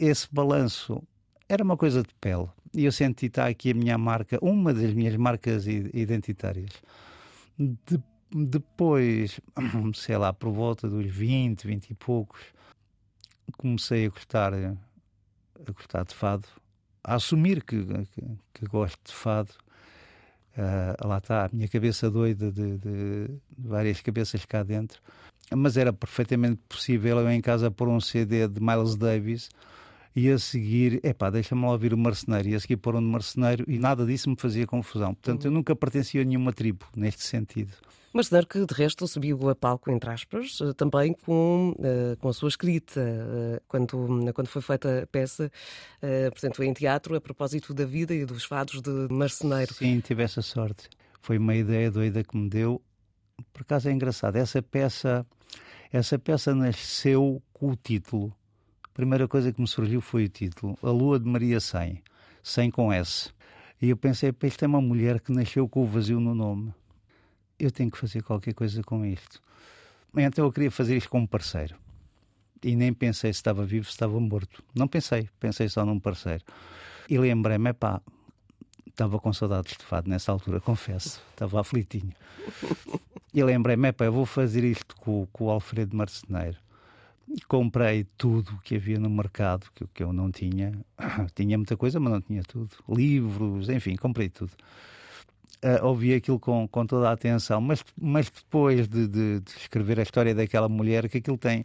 esse 0.00 0.26
balanço. 0.34 1.00
Era 1.48 1.62
uma 1.62 1.76
coisa 1.76 2.02
de 2.02 2.12
pele. 2.20 2.48
E 2.74 2.84
eu 2.86 2.90
senti 2.90 3.26
está 3.26 3.46
aqui 3.46 3.70
a 3.70 3.74
minha 3.74 3.96
marca, 3.96 4.36
uma 4.42 4.74
das 4.74 4.92
minhas 4.94 5.14
marcas 5.14 5.68
identitárias. 5.68 6.72
De, 7.56 8.02
depois, 8.34 9.40
sei 9.94 10.16
lá, 10.16 10.32
por 10.32 10.50
volta 10.50 10.88
dos 10.88 11.06
20, 11.06 11.68
20 11.68 11.90
e 11.90 11.94
poucos, 11.94 12.40
comecei 13.56 14.06
a 14.06 14.08
gostar, 14.08 14.52
a 14.54 14.74
gostar 15.70 16.04
de 16.04 16.16
fado, 16.16 16.48
a 17.04 17.14
assumir 17.14 17.62
que, 17.62 17.84
que, 17.84 18.22
que 18.54 18.66
gosto 18.66 18.98
de 19.04 19.12
fado 19.12 19.52
Uh, 20.56 21.08
lá 21.08 21.18
está, 21.18 21.46
a 21.46 21.50
minha 21.52 21.66
cabeça 21.66 22.10
doida 22.10 22.52
de, 22.52 22.76
de, 22.76 22.78
de, 22.78 23.34
várias 23.58 24.00
cabeças 24.00 24.44
cá 24.44 24.62
dentro. 24.62 25.00
Mas 25.54 25.76
era 25.76 25.92
perfeitamente 25.92 26.60
possível 26.68 27.20
eu 27.20 27.30
em 27.30 27.40
casa 27.40 27.70
pôr 27.70 27.88
um 27.88 28.00
CD 28.00 28.46
de 28.48 28.60
Miles 28.60 28.96
Davis 28.96 29.48
e 30.14 30.30
a 30.30 30.38
seguir, 30.38 31.00
epá, 31.02 31.30
deixa-me 31.30 31.62
lá 31.62 31.72
ouvir 31.72 31.94
o 31.94 31.98
Marceneiro 31.98 32.50
e 32.50 32.54
a 32.54 32.60
seguir 32.60 32.76
pôr 32.76 32.94
um 32.96 33.00
Marceneiro 33.00 33.64
e 33.66 33.78
nada 33.78 34.04
disso 34.04 34.28
me 34.28 34.36
fazia 34.36 34.66
confusão. 34.66 35.14
Portanto, 35.14 35.44
eu 35.44 35.50
uhum. 35.50 35.58
nunca 35.58 35.74
pertencia 35.74 36.20
a 36.20 36.24
nenhuma 36.24 36.52
tribo 36.52 36.86
neste 36.94 37.22
sentido. 37.24 37.72
Marceneiro 38.12 38.46
que 38.46 38.66
de 38.66 38.74
resto 38.74 39.08
subiu 39.08 39.48
a 39.48 39.54
palco, 39.54 39.90
entre 39.90 40.10
aspas, 40.10 40.58
eh, 40.60 40.74
também 40.74 41.14
com, 41.14 41.74
uh, 41.78 42.14
com 42.18 42.28
a 42.28 42.32
sua 42.34 42.50
escrita, 42.50 43.00
uh, 43.00 43.62
quando, 43.66 44.32
quando 44.34 44.48
foi 44.48 44.60
feita 44.60 45.04
a 45.04 45.06
peça, 45.06 45.50
portanto, 46.30 46.62
em 46.62 46.74
teatro, 46.74 47.16
a 47.16 47.20
propósito 47.22 47.72
da 47.72 47.86
vida 47.86 48.12
e 48.14 48.26
dos 48.26 48.44
fados 48.44 48.82
de 48.82 49.08
Marceneiro. 49.10 49.72
Sim, 49.72 50.00
tive 50.00 50.22
essa 50.22 50.42
sorte. 50.42 50.90
Foi 51.22 51.38
uma 51.38 51.54
ideia 51.54 51.90
doida 51.90 52.22
que 52.22 52.36
me 52.36 52.50
deu. 52.50 52.82
Por 53.50 53.62
acaso 53.62 53.88
é 53.88 53.92
engraçado, 53.92 54.36
essa 54.36 54.60
peça, 54.60 55.26
essa 55.90 56.18
peça 56.18 56.54
nasceu 56.54 57.42
com 57.54 57.70
o 57.70 57.76
título 57.76 58.36
a 58.92 58.94
primeira 58.94 59.26
coisa 59.26 59.50
que 59.50 59.58
me 59.58 59.66
surgiu 59.66 60.02
foi 60.02 60.26
o 60.26 60.28
título, 60.28 60.78
A 60.82 60.90
Lua 60.90 61.18
de 61.18 61.26
Maria 61.26 61.58
100, 61.58 62.02
100 62.42 62.70
com 62.70 62.92
S. 62.92 63.30
E 63.80 63.88
eu 63.88 63.96
pensei, 63.96 64.34
isto 64.42 64.64
é 64.66 64.68
uma 64.68 64.82
mulher 64.82 65.18
que 65.18 65.32
nasceu 65.32 65.66
com 65.66 65.82
o 65.82 65.86
vazio 65.86 66.20
no 66.20 66.34
nome. 66.34 66.74
Eu 67.58 67.70
tenho 67.70 67.90
que 67.90 67.96
fazer 67.96 68.22
qualquer 68.22 68.52
coisa 68.52 68.82
com 68.82 69.02
isto. 69.06 69.40
Então 70.14 70.44
eu 70.44 70.52
queria 70.52 70.70
fazer 70.70 70.98
isto 70.98 71.08
com 71.08 71.20
um 71.20 71.26
parceiro. 71.26 71.74
E 72.62 72.76
nem 72.76 72.92
pensei 72.92 73.32
se 73.32 73.38
estava 73.38 73.64
vivo, 73.64 73.86
se 73.86 73.92
estava 73.92 74.20
morto. 74.20 74.62
Não 74.74 74.86
pensei, 74.86 75.26
pensei 75.40 75.70
só 75.70 75.86
num 75.86 75.98
parceiro. 75.98 76.44
E 77.08 77.16
lembrei-me, 77.16 77.72
pá, 77.72 77.98
estava 78.86 79.18
com 79.18 79.32
saudades 79.32 79.74
de 79.74 79.84
fado 79.84 80.10
nessa 80.10 80.30
altura, 80.32 80.60
confesso, 80.60 81.22
estava 81.30 81.58
aflitinho. 81.58 82.12
E 83.32 83.42
lembrei-me, 83.42 83.90
pá, 83.90 84.04
eu 84.04 84.12
vou 84.12 84.26
fazer 84.26 84.62
isto 84.64 84.94
com, 84.96 85.26
com 85.32 85.46
o 85.46 85.50
Alfredo 85.50 85.96
Marceneiro 85.96 86.58
comprei 87.48 88.04
tudo 88.16 88.58
que 88.64 88.76
havia 88.76 88.98
no 88.98 89.10
mercado 89.10 89.66
que, 89.74 89.86
que 89.86 90.02
eu 90.02 90.12
não 90.12 90.30
tinha. 90.30 90.72
tinha 91.34 91.56
muita 91.56 91.76
coisa, 91.76 91.98
mas 91.98 92.12
não 92.12 92.20
tinha 92.20 92.42
tudo. 92.42 92.70
Livros, 92.88 93.68
enfim, 93.68 93.96
comprei 93.96 94.28
tudo. 94.28 94.52
Uh, 95.64 95.86
ouvi 95.86 96.12
aquilo 96.12 96.40
com, 96.40 96.66
com 96.66 96.84
toda 96.84 97.08
a 97.08 97.12
atenção, 97.12 97.60
mas, 97.60 97.84
mas 97.96 98.28
depois 98.28 98.88
de, 98.88 99.06
de, 99.06 99.40
de, 99.40 99.50
escrever 99.52 100.00
a 100.00 100.02
história 100.02 100.34
daquela 100.34 100.68
mulher, 100.68 101.08
que 101.08 101.18
aquilo 101.18 101.38
tem, 101.38 101.62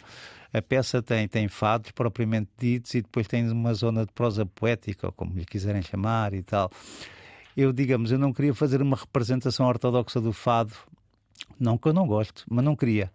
a 0.54 0.62
peça 0.62 1.02
tem, 1.02 1.28
tem 1.28 1.48
fados 1.48 1.90
propriamente 1.92 2.52
ditos 2.60 2.94
e 2.94 3.02
depois 3.02 3.28
tem 3.28 3.50
uma 3.50 3.74
zona 3.74 4.06
de 4.06 4.12
prosa 4.14 4.46
poética, 4.46 5.08
ou 5.08 5.14
como 5.14 5.34
lhe 5.34 5.46
quiserem 5.46 5.82
chamar 5.82 6.36
e 6.36 6.44
tal. 6.44 6.70
Eu, 7.56 7.74
digamos, 7.74 8.12
eu 8.12 8.20
não 8.20 8.32
queria 8.32 8.54
fazer 8.54 8.84
uma 8.84 8.96
representação 8.96 9.66
ortodoxa 9.66 10.22
do 10.22 10.32
fado, 10.32 10.74
não 11.60 11.76
que 11.76 11.88
eu 11.88 11.94
não 11.94 12.06
gosto, 12.06 12.46
mas 12.48 12.64
não 12.64 12.76
queria. 12.76 13.12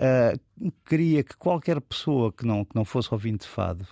Uh, 0.00 0.72
queria 0.86 1.22
que 1.22 1.36
qualquer 1.36 1.78
pessoa 1.80 2.32
que 2.32 2.46
não, 2.46 2.64
que 2.64 2.74
não 2.74 2.86
fosse 2.86 3.12
ouvinte 3.12 3.42
de 3.42 3.48
fado 3.48 3.86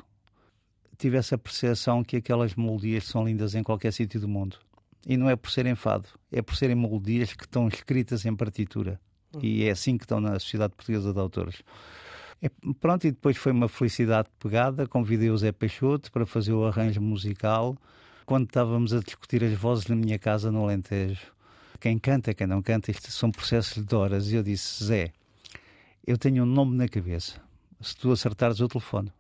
tivesse 0.97 1.35
a 1.35 1.39
percepção 1.39 2.03
que 2.03 2.17
aquelas 2.17 2.55
melodias 2.55 3.05
são 3.05 3.25
lindas 3.27 3.55
em 3.55 3.63
qualquer 3.63 3.93
sítio 3.93 4.19
do 4.19 4.27
mundo. 4.27 4.59
E 5.07 5.17
não 5.17 5.31
é 5.31 5.37
por 5.37 5.51
serem 5.51 5.75
fado, 5.75 6.09
é 6.33 6.43
por 6.43 6.57
serem 6.57 6.75
melodias 6.75 7.33
que 7.33 7.45
estão 7.45 7.69
escritas 7.69 8.27
em 8.27 8.35
partitura. 8.35 9.01
Uhum. 9.35 9.41
E 9.43 9.65
é 9.65 9.71
assim 9.71 9.97
que 9.97 10.05
estão 10.05 10.19
na 10.19 10.39
Sociedade 10.39 10.75
Portuguesa 10.75 11.13
de 11.13 11.19
Autores. 11.21 11.63
É, 12.41 12.51
pronto, 12.81 13.07
e 13.07 13.11
depois 13.11 13.37
foi 13.37 13.53
uma 13.53 13.69
felicidade 13.69 14.29
pegada. 14.39 14.87
Convidei 14.87 15.31
o 15.31 15.37
Zé 15.37 15.53
Peixoto 15.53 16.11
para 16.11 16.27
fazer 16.27 16.53
o 16.53 16.67
arranjo 16.67 17.01
musical. 17.01 17.77
Quando 18.27 18.47
estávamos 18.47 18.93
a 18.93 19.01
discutir 19.01 19.43
as 19.45 19.53
vozes 19.53 19.87
na 19.87 19.97
minha 19.97 20.19
casa 20.19 20.51
no 20.51 20.65
Alentejo, 20.65 21.33
quem 21.81 21.99
canta, 21.99 22.35
quem 22.35 22.47
não 22.47 22.61
canta, 22.61 22.91
isto 22.91 23.11
são 23.11 23.31
processos 23.31 23.85
de 23.85 23.95
horas. 23.95 24.31
E 24.31 24.37
eu 24.37 24.43
disse: 24.43 24.85
Zé, 24.85 25.13
eu 26.09 26.17
tenho 26.17 26.43
um 26.43 26.47
nome 26.47 26.75
na 26.75 26.89
cabeça. 26.89 27.39
Se 27.83 27.95
tu 27.95 28.11
acertares 28.11 28.61
o 28.61 28.67
telefone. 28.67 29.13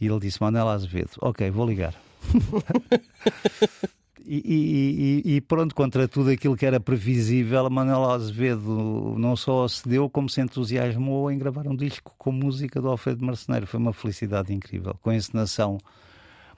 E 0.00 0.06
ele 0.06 0.18
disse, 0.18 0.40
Manuel 0.40 0.70
Azevedo. 0.70 1.10
Ok, 1.20 1.50
vou 1.50 1.68
ligar. 1.68 1.94
e, 4.24 5.22
e, 5.26 5.34
e, 5.34 5.40
pronto, 5.42 5.74
contra 5.74 6.08
tudo 6.08 6.30
aquilo 6.30 6.56
que 6.56 6.64
era 6.64 6.80
previsível, 6.80 7.68
Manuel 7.68 8.10
Azevedo 8.10 9.14
não 9.18 9.36
só 9.36 9.68
se 9.68 9.86
deu, 9.86 10.08
como 10.08 10.30
se 10.30 10.40
entusiasmou 10.40 11.30
em 11.30 11.36
gravar 11.36 11.66
um 11.66 11.76
disco 11.76 12.14
com 12.16 12.32
música 12.32 12.80
do 12.80 12.88
Alfredo 12.88 13.22
Marceneiro. 13.22 13.66
Foi 13.66 13.78
uma 13.78 13.92
felicidade 13.92 14.54
incrível. 14.54 14.94
Com 15.02 15.10
a 15.10 15.14
encenação 15.14 15.76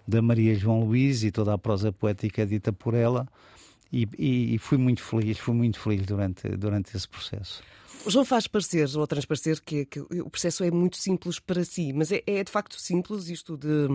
da 0.07 0.23
Maria 0.23 0.55
João 0.55 0.85
Luís 0.85 1.25
e 1.25 1.33
toda 1.33 1.53
a 1.53 1.59
prosa 1.59 1.91
poética 1.91 2.47
dita 2.47 2.73
por 2.73 2.95
ela. 2.95 3.27
E, 3.93 4.55
e, 4.55 4.59
fui 4.59 4.79
muito 4.79 5.03
feliz, 5.03 5.37
fui 5.37 5.55
muito 5.55 5.81
feliz 5.81 6.07
durante, 6.07 6.49
durante 6.49 6.97
esse 6.97 7.09
processo. 7.09 7.61
O 8.07 8.11
João 8.11 8.25
faz 8.25 8.47
parecer, 8.47 8.87
ou 8.99 9.07
transparecer, 9.07 9.63
que, 9.63 9.87
que 9.87 10.01
o 10.01 10.29
processo 10.29 10.63
é 10.63 10.71
muito 10.71 10.99
simples 10.99 11.39
para 11.39 11.65
si, 11.65 11.91
mas 11.93 12.13
é, 12.13 12.23
é 12.27 12.45
de 12.45 12.51
facto 12.51 12.79
simples 12.79 13.29
isto 13.29 13.57
de 13.57 13.89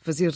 fazer 0.00 0.32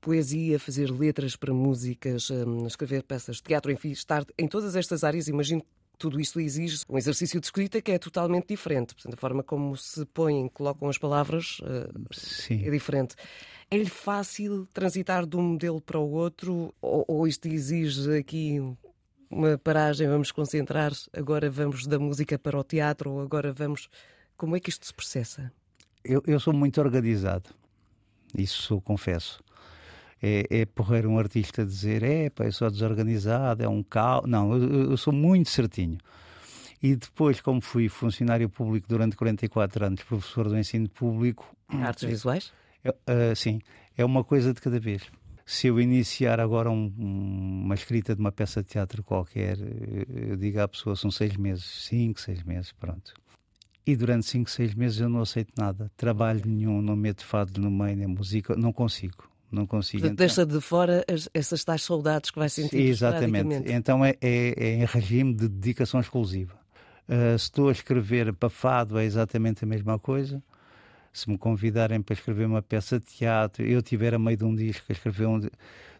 poesia, 0.00 0.58
fazer 0.58 0.90
letras 0.90 1.36
para 1.36 1.52
músicas, 1.52 2.30
hum, 2.30 2.66
escrever 2.66 3.02
peças 3.02 3.36
de 3.36 3.42
teatro, 3.42 3.70
enfim, 3.70 3.90
estar 3.90 4.24
em 4.38 4.48
todas 4.48 4.76
estas 4.76 5.04
áreas, 5.04 5.28
imagino 5.28 5.60
que 5.60 5.68
tudo 5.98 6.18
isso 6.18 6.40
exige 6.40 6.78
um 6.88 6.96
exercício 6.96 7.38
de 7.38 7.46
escrita 7.46 7.82
que 7.82 7.92
é 7.92 7.98
totalmente 7.98 8.46
diferente. 8.46 8.94
Portanto, 8.94 9.14
a 9.14 9.16
forma 9.18 9.42
como 9.42 9.76
se 9.76 10.06
põem, 10.06 10.48
colocam 10.48 10.88
as 10.88 10.96
palavras 10.96 11.58
uh, 11.58 11.92
é 12.50 12.70
diferente. 12.70 13.14
É-lhe 13.70 13.90
fácil 13.90 14.66
transitar 14.72 15.26
de 15.26 15.36
um 15.36 15.42
modelo 15.42 15.82
para 15.82 15.98
o 15.98 16.10
outro 16.12 16.72
ou, 16.80 17.04
ou 17.06 17.28
isto 17.28 17.46
exige 17.46 18.16
aqui 18.16 18.58
uma 19.30 19.58
paragem, 19.58 20.08
vamos 20.08 20.30
concentrar, 20.32 20.92
agora 21.12 21.50
vamos 21.50 21.86
da 21.86 21.98
música 21.98 22.38
para 22.38 22.58
o 22.58 22.64
teatro, 22.64 23.10
ou 23.10 23.20
agora 23.20 23.52
vamos. 23.52 23.88
Como 24.36 24.56
é 24.56 24.60
que 24.60 24.70
isto 24.70 24.86
se 24.86 24.94
processa? 24.94 25.52
Eu, 26.04 26.22
eu 26.26 26.40
sou 26.40 26.54
muito 26.54 26.80
organizado, 26.80 27.50
isso 28.36 28.80
confesso. 28.80 29.40
É, 30.20 30.44
é 30.50 30.66
porrer 30.66 31.06
um 31.06 31.18
artista 31.18 31.64
dizer, 31.64 32.02
é, 32.02 32.30
pá, 32.30 32.44
eu 32.44 32.52
sou 32.52 32.70
desorganizado, 32.70 33.62
é 33.62 33.68
um 33.68 33.82
caos. 33.82 34.28
Não, 34.28 34.56
eu, 34.56 34.90
eu 34.90 34.96
sou 34.96 35.12
muito 35.12 35.48
certinho. 35.48 35.98
E 36.82 36.96
depois, 36.96 37.40
como 37.40 37.60
fui 37.60 37.88
funcionário 37.88 38.48
público 38.48 38.88
durante 38.88 39.16
44 39.16 39.86
anos, 39.86 40.02
professor 40.02 40.48
do 40.48 40.58
ensino 40.58 40.88
público. 40.88 41.56
Artes 41.68 42.08
visuais? 42.08 42.52
É, 42.84 42.90
uh, 42.90 43.36
sim, 43.36 43.60
é 43.96 44.04
uma 44.04 44.24
coisa 44.24 44.54
de 44.54 44.60
cada 44.60 44.78
vez 44.78 45.02
se 45.48 45.66
eu 45.68 45.80
iniciar 45.80 46.38
agora 46.40 46.70
um, 46.70 46.92
uma 46.98 47.74
escrita 47.74 48.14
de 48.14 48.20
uma 48.20 48.30
peça 48.30 48.62
de 48.62 48.68
teatro 48.68 49.02
qualquer, 49.02 49.56
eu 50.28 50.36
digo 50.36 50.60
à 50.60 50.68
pessoa, 50.68 50.94
são 50.94 51.10
seis 51.10 51.38
meses, 51.38 51.64
cinco, 51.64 52.20
seis 52.20 52.42
meses, 52.42 52.70
pronto. 52.72 53.14
E 53.86 53.96
durante 53.96 54.26
cinco, 54.26 54.50
seis 54.50 54.74
meses 54.74 55.00
eu 55.00 55.08
não 55.08 55.22
aceito 55.22 55.50
nada, 55.56 55.90
trabalho 55.96 56.42
nenhum, 56.44 56.82
não 56.82 56.94
meto 56.94 57.24
fado 57.24 57.58
no 57.58 57.70
meio, 57.70 57.96
nem 57.96 58.06
música, 58.06 58.54
não 58.54 58.74
consigo. 58.74 59.26
Não 59.50 59.66
consigo. 59.66 60.04
Então... 60.04 60.16
Deixa 60.16 60.44
de 60.44 60.60
fora 60.60 61.02
as, 61.10 61.30
essas 61.32 61.64
tais 61.64 61.80
saudades 61.80 62.30
que 62.30 62.38
vai 62.38 62.50
sentir. 62.50 62.82
Exatamente. 62.82 63.72
Então 63.72 64.04
é, 64.04 64.10
é, 64.20 64.54
é, 64.54 64.74
em 64.74 64.84
regime 64.84 65.32
de 65.32 65.48
dedicação 65.48 65.98
exclusiva. 65.98 66.52
Uh, 67.08 67.38
se 67.38 67.44
estou 67.46 67.70
a 67.70 67.72
escrever 67.72 68.34
para 68.34 68.50
fado, 68.50 68.98
é 68.98 69.04
exatamente 69.06 69.64
a 69.64 69.66
mesma 69.66 69.98
coisa 69.98 70.42
se 71.18 71.30
me 71.30 71.36
convidarem 71.36 72.00
para 72.00 72.14
escrever 72.14 72.46
uma 72.46 72.62
peça 72.62 72.98
de 72.98 73.06
teatro, 73.06 73.64
eu 73.64 73.82
tiver 73.82 74.14
a 74.14 74.18
meio 74.18 74.36
de 74.36 74.44
um 74.44 74.54
disco 74.54 74.86
a 74.88 74.92
escrever 74.92 75.26
um. 75.26 75.40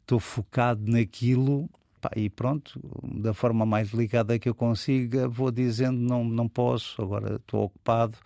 Estou 0.00 0.18
focado 0.18 0.90
naquilo 0.90 1.68
pá, 2.00 2.10
e 2.16 2.30
pronto, 2.30 2.80
da 3.02 3.34
forma 3.34 3.66
mais 3.66 3.90
delicada 3.90 4.38
que 4.38 4.48
eu 4.48 4.54
consiga, 4.54 5.28
vou 5.28 5.50
dizendo 5.50 5.98
não, 5.98 6.24
não 6.24 6.48
posso, 6.48 7.02
agora 7.02 7.36
estou 7.36 7.64
ocupado 7.64 8.16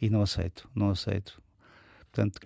e 0.00 0.08
não 0.08 0.22
aceito, 0.22 0.68
não 0.74 0.90
aceito. 0.90 1.40
Portanto, 2.10 2.40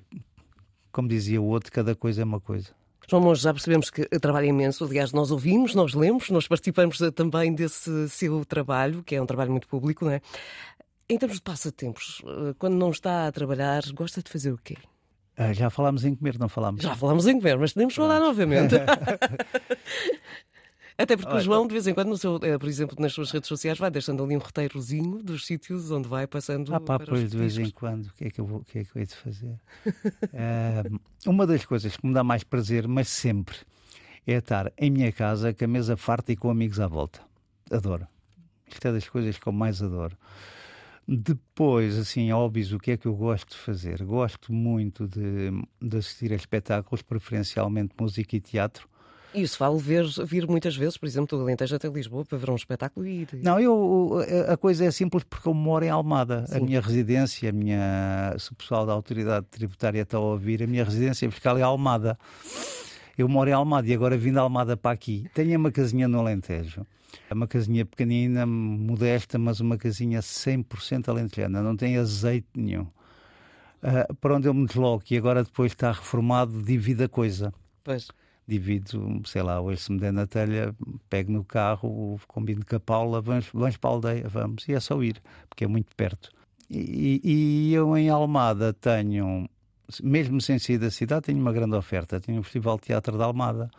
como 0.93 1.09
dizia 1.09 1.41
o 1.41 1.47
outro, 1.47 1.73
cada 1.73 1.95
coisa 1.95 2.23
é 2.23 2.25
uma 2.25 2.41
coisa. 2.41 2.71
João 3.09 3.23
Monge, 3.23 3.43
já 3.43 3.53
percebemos 3.53 3.91
que 3.91 4.07
trabalha 4.19 4.47
imenso. 4.47 4.85
Aliás, 4.85 5.13
nós 5.13 5.31
ouvimos, 5.31 5.75
nós 5.75 5.93
lemos, 5.93 6.31
nós 6.31 6.49
participamos 6.49 6.99
também 7.15 7.55
desse 7.55 8.09
seu 8.09 8.45
trabalho, 8.45 9.03
que 9.03 9.15
é 9.15 9.21
um 9.21 9.27
trabalho 9.27 9.51
muito 9.51 9.69
público, 9.69 10.05
não 10.07 10.13
é? 10.13 10.23
Em 11.09 11.19
termos 11.19 11.37
de 11.37 11.43
passatempos, 11.43 12.23
eh, 12.25 12.55
quando 12.59 12.75
não 12.75 12.91
está 12.91 13.27
a 13.27 13.33
trabalhar, 13.33 13.83
gosta 13.93 14.23
de 14.23 14.31
fazer 14.31 14.53
o 14.53 14.59
quê? 14.59 14.77
Ah, 15.37 15.53
já 15.53 15.69
falámos 15.69 16.05
em 16.05 16.15
comer, 16.15 16.39
não 16.39 16.49
falámos? 16.49 16.83
Já 16.83 16.95
falámos 16.95 17.27
em 17.27 17.37
comer, 17.39 17.59
mas 17.59 17.73
podemos 17.73 17.95
falar 17.95 18.21
novamente. 18.21 18.75
Até 20.97 21.17
porque 21.17 21.35
o 21.35 21.41
João, 21.41 21.67
de 21.67 21.73
vez 21.73 21.89
em 21.89 21.95
quando, 21.95 22.17
seu, 22.17 22.39
eh, 22.41 22.57
por 22.57 22.69
exemplo, 22.69 22.97
nas 23.01 23.13
suas 23.13 23.33
redes 23.33 23.49
sociais, 23.49 23.77
vai 23.77 23.91
deixando 23.91 24.23
ali 24.23 24.37
um 24.37 24.39
roteirozinho 24.39 25.21
dos 25.25 25.45
sítios 25.45 25.91
onde 25.91 26.09
vai 26.09 26.25
passando. 26.25 26.73
Ah, 26.73 26.79
pá, 26.79 27.01
pois 27.01 27.29
de 27.29 27.37
vez 27.37 27.59
em 27.59 27.69
quando, 27.69 28.07
o 28.07 28.13
que 28.13 28.27
é 28.27 28.31
que 28.31 28.41
eu 28.41 28.47
vou, 28.47 28.61
o 28.61 28.65
que 28.65 28.79
é 28.79 28.85
que 28.85 28.97
eu 28.97 29.01
hei 29.01 29.07
de 29.07 29.17
fazer? 29.17 29.59
Eh, 30.33 30.83
uma 31.27 31.47
das 31.49 31.65
coisas 31.67 31.97
que 31.97 32.07
me 32.07 32.15
dá 32.15 32.23
mais 32.23 32.45
prazer, 32.45 32.87
mas 32.87 33.09
sempre, 33.09 33.57
é 34.25 34.35
estar 34.35 34.73
em 34.79 34.89
minha 34.89 35.11
casa 35.11 35.53
com 35.53 35.65
a 35.65 35.69
mesa 35.69 35.97
farta 35.97 36.31
e 36.31 36.37
com 36.37 36.49
amigos 36.49 36.79
à 36.79 36.87
volta. 36.87 37.21
Adoro. 37.73 38.07
Isto 38.69 38.87
é 38.87 38.93
das 38.93 39.09
coisas 39.09 39.37
que 39.37 39.47
eu 39.47 39.53
mais 39.53 39.83
adoro. 39.83 40.17
Depois, 41.07 41.99
assim, 41.99 42.33
hobbies, 42.33 42.73
o 42.73 42.79
que 42.79 42.93
é 42.93 42.97
que 42.97 43.07
eu 43.07 43.15
gosto 43.15 43.51
de 43.51 43.59
fazer? 43.59 44.03
Gosto 44.03 44.53
muito 44.53 45.07
de, 45.07 45.51
de 45.81 45.97
assistir 45.99 46.33
a 46.33 46.37
espetáculos, 46.37 47.03
preferencialmente 47.03 47.95
música 47.99 48.37
e 48.37 48.41
teatro. 48.41 48.89
E 49.35 49.43
isso 49.43 49.59
vale 49.59 49.79
ver, 49.79 50.07
vir 50.25 50.47
muitas 50.47 50.77
vezes, 50.77 50.97
por 50.97 51.07
exemplo, 51.07 51.37
do 51.37 51.43
Alentejo 51.43 51.75
até 51.75 51.89
Lisboa 51.89 52.25
para 52.25 52.39
ver 52.39 52.51
um 52.51 52.55
espetáculo 52.55 53.05
e. 53.05 53.27
Não, 53.43 53.59
eu, 53.59 54.21
a 54.49 54.57
coisa 54.57 54.85
é 54.85 54.91
simples 54.93 55.25
porque 55.25 55.49
eu 55.49 55.53
moro 55.53 55.85
em 55.85 55.91
Almada. 55.91 56.45
A 56.45 56.47
Sim. 56.47 56.61
minha 56.61 56.81
residência, 56.81 57.51
a 57.51 57.53
minha, 57.53 58.35
se 58.39 58.53
o 58.53 58.55
pessoal 58.55 58.87
da 58.87 58.93
autoridade 58.93 59.47
tributária 59.51 60.01
está 60.01 60.19
a 60.19 60.21
ouvir, 60.21 60.63
a 60.63 60.67
minha 60.69 60.85
residência 60.85 61.29
fiscal 61.31 61.59
é 61.59 61.63
Almada. 61.63 62.17
Eu 63.19 63.29
moro 63.29 63.51
em 63.51 63.53
Almada 63.53 63.89
e 63.89 63.93
agora 63.93 64.17
vim 64.17 64.31
de 64.31 64.39
Almada 64.39 64.77
para 64.77 64.93
aqui. 64.93 65.27
Tenho 65.35 65.59
uma 65.59 65.73
casinha 65.73 66.07
no 66.07 66.21
Alentejo. 66.21 66.87
É 67.31 67.35
uma 67.35 67.47
casinha 67.47 67.85
pequenina, 67.85 68.47
modesta, 68.47 69.39
mas 69.39 69.61
uma 69.61 69.77
casinha 69.77 70.21
100% 70.21 71.09
alentejana. 71.09 71.63
Não 71.63 71.77
tem 71.77 71.97
azeite 71.97 72.49
nenhum. 72.55 72.87
Ah, 73.83 74.07
para 74.21 74.37
onde 74.37 74.49
eu 74.49 74.55
me 74.55 74.67
desloco 74.67 75.05
e 75.11 75.17
agora 75.17 75.45
depois 75.45 75.73
está 75.73 75.93
reformado, 75.93 76.63
divido 76.63 77.05
a 77.05 77.09
coisa 77.09 77.53
Pois. 77.83 78.09
divido, 78.47 79.21
sei 79.27 79.43
lá, 79.43 79.61
hoje 79.61 79.83
se 79.83 79.93
me 79.93 80.01
der 80.01 80.13
na 80.13 80.27
telha, 80.27 80.75
pego 81.11 81.31
no 81.33 81.45
carro, 81.45 82.19
combino 82.27 82.65
com 82.65 82.77
a 82.77 82.81
Paula, 82.81 83.21
vamos, 83.21 83.49
vamos 83.53 83.77
para 83.77 83.91
a 83.91 83.93
aldeia, 83.93 84.29
vamos, 84.29 84.67
e 84.69 84.73
é 84.73 84.81
só 84.81 85.03
ir, 85.03 85.21
porque 85.49 85.65
é 85.65 85.67
muito 85.67 85.95
perto. 85.95 86.31
E, 86.71 87.21
e 87.23 87.75
eu 87.75 87.97
em 87.97 88.09
Almada 88.09 88.73
tenho, 88.73 89.49
mesmo 90.03 90.41
sem 90.41 90.59
sair 90.59 90.79
da 90.79 90.91
cidade, 90.91 91.27
tenho 91.27 91.39
uma 91.39 91.53
grande 91.53 91.77
oferta. 91.77 92.21
Tenho 92.21 92.41
o 92.41 92.43
Festival 92.43 92.77
de 92.77 92.85
Teatro 92.85 93.19
da 93.19 93.27
Almada, 93.27 93.71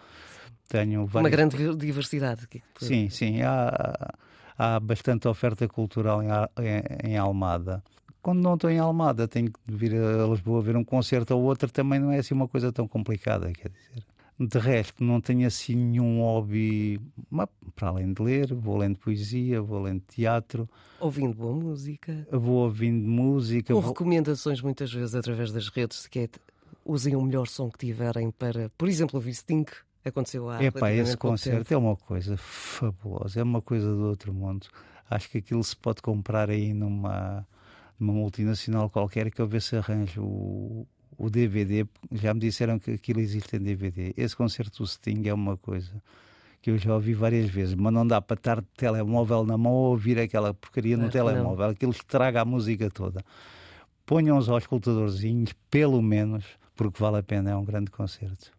tenho 0.68 1.02
Uma 1.02 1.08
várias... 1.08 1.32
grande 1.32 1.58
vi- 1.58 1.76
diversidade. 1.76 2.48
Sim, 2.80 3.10
sim, 3.10 3.42
há, 3.42 4.14
há 4.58 4.80
bastante 4.80 5.28
oferta 5.28 5.68
cultural 5.68 6.22
em, 6.24 6.28
em- 7.08 7.12
em 7.14 7.18
Almada. 7.18 7.84
Quando 8.22 8.42
não 8.42 8.56
estou 8.56 8.70
em 8.70 8.80
Almada, 8.80 9.28
tenho 9.28 9.52
que 9.52 9.60
vir 9.68 9.94
a 9.96 10.26
Lisboa 10.28 10.62
ver 10.62 10.76
um 10.76 10.84
concerto 10.84 11.36
ou 11.36 11.44
outro, 11.44 11.72
também 11.72 12.00
não 12.00 12.12
é 12.12 12.18
assim 12.18 12.34
uma 12.34 12.48
coisa 12.48 12.72
tão 12.72 12.88
complicada, 12.88 13.52
quer 13.52 13.70
dizer. 13.70 14.04
De 14.38 14.58
resto, 14.60 15.02
não 15.04 15.22
tenho 15.22 15.48
assim 15.48 15.76
nenhum 15.76 16.20
hobby, 16.20 17.00
mas, 17.30 17.48
para 17.76 17.88
além 17.90 18.12
de 18.12 18.22
ler, 18.22 18.54
vou 18.54 18.76
lendo 18.78 18.98
poesia, 18.98 19.62
vou 19.62 19.82
lendo 19.82 20.02
teatro, 20.08 20.68
Ouvindo 21.00 21.36
boa 21.36 21.54
música. 21.56 22.28
vou 22.32 22.64
ouvindo 22.64 23.08
música, 23.08 23.74
Com 23.74 23.80
vou- 23.80 23.92
recomendações 23.92 24.60
muitas 24.60 24.92
vezes 24.92 25.14
através 25.16 25.52
das 25.54 25.70
redes, 25.70 26.08
que 26.08 26.20
é 26.20 26.30
usem 26.84 27.16
o 27.16 27.22
melhor 27.22 27.48
som 27.48 27.70
que 27.70 27.78
tiverem 27.78 28.30
para, 28.32 28.70
por 28.78 28.90
exemplo, 28.90 29.16
ouvir 29.18 29.36
Sting. 29.36 29.66
Aconteceu 30.06 30.48
há 30.50 30.64
Epá, 30.64 30.92
esse 30.92 31.18
concerto 31.18 31.74
é 31.74 31.78
uma 31.78 31.96
coisa 31.96 32.38
fabulosa, 32.38 33.40
é 33.40 33.44
uma 33.44 33.62
coisa 33.62 33.90
do 33.90 34.08
outro 34.08 34.32
mundo. 34.32 34.68
Acho 35.10 35.30
que 35.30 35.40
aquilo 35.40 35.64
se 35.64 35.76
pode 35.76 36.02
comprar 36.02 36.50
aí 36.50 36.74
numa, 36.74 37.46
numa 38.00 38.14
multinacional 38.14 38.88
qualquer 38.90 39.32
que 39.32 39.42
eu 39.42 39.48
ver 39.48 39.62
se 39.64 39.76
arranjo 39.76 40.22
o, 40.22 40.88
o 41.18 41.30
DVD. 41.30 41.88
Já 42.12 42.34
me 42.36 42.40
disseram 42.40 42.78
que 42.78 42.92
aquilo 42.92 43.20
existe 43.20 43.56
em 43.56 43.60
DVD. 43.60 44.14
Esse 44.16 44.36
concerto 44.36 44.84
do 44.84 44.88
Sting 44.88 45.28
é 45.28 45.34
uma 45.34 45.58
coisa 45.58 45.92
que 46.62 46.72
eu 46.72 46.78
já 46.78 46.94
ouvi 46.94 47.14
várias 47.14 47.50
vezes, 47.50 47.76
mas 47.76 47.94
não 47.94 48.06
dá 48.06 48.22
para 48.22 48.36
estar 48.36 48.62
de 48.62 48.68
telemóvel 48.76 49.44
na 49.44 49.58
mão 49.58 49.72
ou 49.72 49.92
ouvir 49.92 50.20
aquela 50.20 50.54
porcaria 50.54 50.98
no 50.98 51.10
Claro 51.10 51.12
que 51.12 51.18
não. 51.18 51.26
telemóvel. 51.34 51.70
Aquilo 51.70 51.92
estraga 51.92 52.42
a 52.42 52.46
música 52.46 52.90
toda. 52.90 53.24
Ponham 54.06 54.38
os 54.38 54.50
auscultadorzinhos, 54.50 55.54
pelo 55.70 56.02
menos, 56.02 56.46
porque 56.76 57.00
vale 57.02 57.18
a 57.18 57.24
pena, 57.24 57.52
é 57.52 57.56
um 57.56 57.66
grande 57.66 57.90
concerto. 57.92 58.55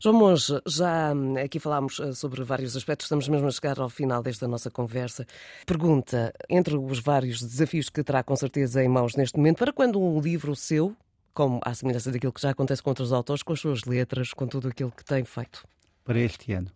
João 0.00 0.16
Monge, 0.16 0.60
já 0.66 1.12
hum, 1.12 1.36
aqui 1.36 1.58
falámos 1.58 2.00
eh, 2.00 2.12
sobre 2.12 2.42
vários 2.42 2.76
aspectos, 2.76 3.06
estamos 3.06 3.28
mesmo 3.28 3.46
a 3.46 3.50
chegar 3.50 3.78
ao 3.80 3.88
final 3.88 4.22
desta 4.22 4.46
nossa 4.48 4.70
conversa. 4.70 5.26
Pergunta, 5.66 6.32
entre 6.48 6.76
os 6.76 6.98
vários 6.98 7.40
desafios 7.40 7.88
que 7.88 8.02
terá 8.02 8.22
com 8.22 8.36
certeza 8.36 8.82
em 8.82 8.88
mãos 8.88 9.16
neste 9.16 9.36
momento, 9.36 9.58
para 9.58 9.72
quando 9.72 10.00
um 10.00 10.20
livro 10.20 10.54
seu, 10.56 10.96
como 11.32 11.60
à 11.64 11.74
semelhança 11.74 12.10
daquilo 12.10 12.32
que 12.32 12.40
já 12.40 12.50
acontece 12.50 12.82
com 12.82 12.90
outros 12.90 13.12
autores, 13.12 13.42
com 13.42 13.52
as 13.52 13.60
suas 13.60 13.84
letras, 13.84 14.32
com 14.32 14.46
tudo 14.46 14.68
aquilo 14.68 14.90
que 14.90 15.04
tem 15.04 15.24
feito? 15.24 15.62
para 16.06 16.20
este 16.20 16.52
ano. 16.52 16.70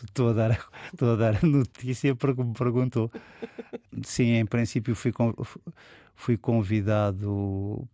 Estou 0.00 0.30
a, 0.30 0.32
dar, 0.32 0.56
a 1.36 1.46
notícia 1.46 2.14
porque 2.14 2.42
me 2.42 2.54
perguntou. 2.54 3.10
Sim, 4.02 4.36
em 4.36 4.46
princípio 4.46 4.94
fui 4.94 6.38
convidado 6.38 7.86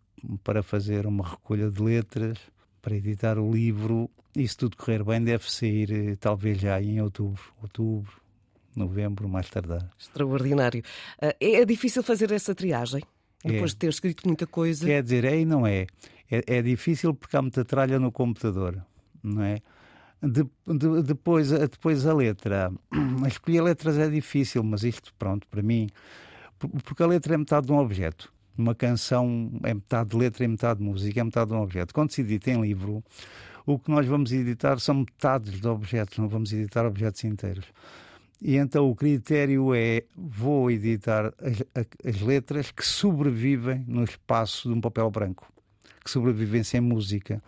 para 0.43 0.63
fazer 0.63 1.05
uma 1.05 1.27
recolha 1.27 1.69
de 1.69 1.81
letras, 1.81 2.37
para 2.81 2.95
editar 2.95 3.37
o 3.37 3.51
livro. 3.51 4.09
E 4.35 4.47
se 4.47 4.55
tudo 4.57 4.77
correr 4.77 5.03
bem, 5.03 5.21
deve 5.23 5.49
sair 5.51 5.91
eh, 5.91 6.15
talvez 6.19 6.57
já 6.59 6.81
em 6.81 7.01
outubro, 7.01 7.41
outubro, 7.61 8.11
novembro, 8.75 9.27
mais 9.27 9.49
tardar. 9.49 9.89
Extraordinário. 9.99 10.81
Eh, 11.21 11.35
É 11.61 11.65
difícil 11.65 12.01
fazer 12.03 12.31
essa 12.31 12.55
triagem? 12.55 13.03
Depois 13.43 13.71
É. 13.71 13.73
de 13.73 13.75
ter 13.77 13.89
escrito 13.89 14.25
muita 14.27 14.45
coisa? 14.47 14.85
Quer 14.85 15.03
dizer, 15.03 15.25
é 15.25 15.39
e 15.39 15.45
não 15.45 15.65
é. 15.67 15.87
é. 16.31 16.43
é 16.57 16.61
difícil 16.61 17.13
porque 17.13 17.35
há 17.35 17.41
muita 17.41 17.65
tralha 17.65 17.99
no 17.99 18.11
computador, 18.11 18.81
não 19.21 19.41
é? 19.43 19.57
De- 20.23 20.43
de- 20.67 21.01
depois, 21.03 21.51
a- 21.51 21.65
depois 21.65 22.05
a 22.05 22.13
letra. 22.13 22.71
Escolher 23.27 23.61
letras 23.63 23.97
é 23.97 24.07
difícil, 24.07 24.63
mas 24.63 24.83
isto, 24.83 25.13
pronto, 25.17 25.47
para 25.47 25.61
mim. 25.63 25.89
por- 26.59 26.69
Porque 26.83 27.01
a 27.03 27.07
letra 27.07 27.33
é 27.33 27.37
metade 27.37 27.65
de 27.65 27.73
um 27.73 27.77
objeto. 27.79 28.31
Uma 28.57 28.75
canção 28.75 29.51
é 29.63 29.73
metade 29.73 30.09
de 30.09 30.17
letra 30.17 30.43
e 30.43 30.47
metade 30.47 30.79
de 30.79 30.85
música, 30.85 31.19
é 31.19 31.23
metade 31.23 31.51
de 31.51 31.55
um 31.55 31.61
objeto. 31.61 31.93
Quando 31.93 32.11
se 32.11 32.21
edita 32.21 32.51
em 32.51 32.61
livro, 32.61 33.03
o 33.65 33.79
que 33.79 33.89
nós 33.89 34.05
vamos 34.05 34.31
editar 34.31 34.79
são 34.79 34.95
metades 34.95 35.59
de 35.59 35.67
objetos, 35.67 36.17
não 36.17 36.27
vamos 36.27 36.51
editar 36.51 36.85
objetos 36.85 37.23
inteiros. 37.23 37.65
E 38.41 38.57
então 38.57 38.89
o 38.89 38.95
critério 38.95 39.73
é: 39.73 40.03
vou 40.15 40.71
editar 40.71 41.33
as, 41.39 41.85
as 42.03 42.21
letras 42.21 42.71
que 42.71 42.85
sobrevivem 42.85 43.85
no 43.87 44.03
espaço 44.03 44.67
de 44.67 44.73
um 44.73 44.81
papel 44.81 45.09
branco, 45.11 45.47
que 46.03 46.09
sobrevivem 46.09 46.63
sem 46.63 46.81
música. 46.81 47.41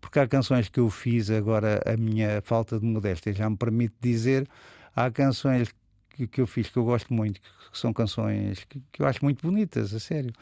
Porque 0.00 0.18
há 0.18 0.26
canções 0.26 0.68
que 0.68 0.80
eu 0.80 0.90
fiz, 0.90 1.30
agora 1.30 1.80
a 1.86 1.96
minha 1.96 2.42
falta 2.42 2.78
de 2.80 2.84
modéstia 2.84 3.32
já 3.32 3.48
me 3.48 3.56
permite 3.56 3.94
dizer, 4.00 4.48
há 4.96 5.10
canções 5.10 5.72
que, 6.12 6.26
que 6.26 6.40
eu 6.40 6.46
fiz 6.46 6.68
que 6.68 6.76
eu 6.76 6.84
gosto 6.84 7.12
muito, 7.12 7.40
que 7.40 7.78
são 7.78 7.92
canções 7.92 8.64
que, 8.64 8.80
que 8.92 9.02
eu 9.02 9.06
acho 9.06 9.24
muito 9.24 9.46
bonitas, 9.46 9.94
a 9.94 10.00
sério. 10.00 10.32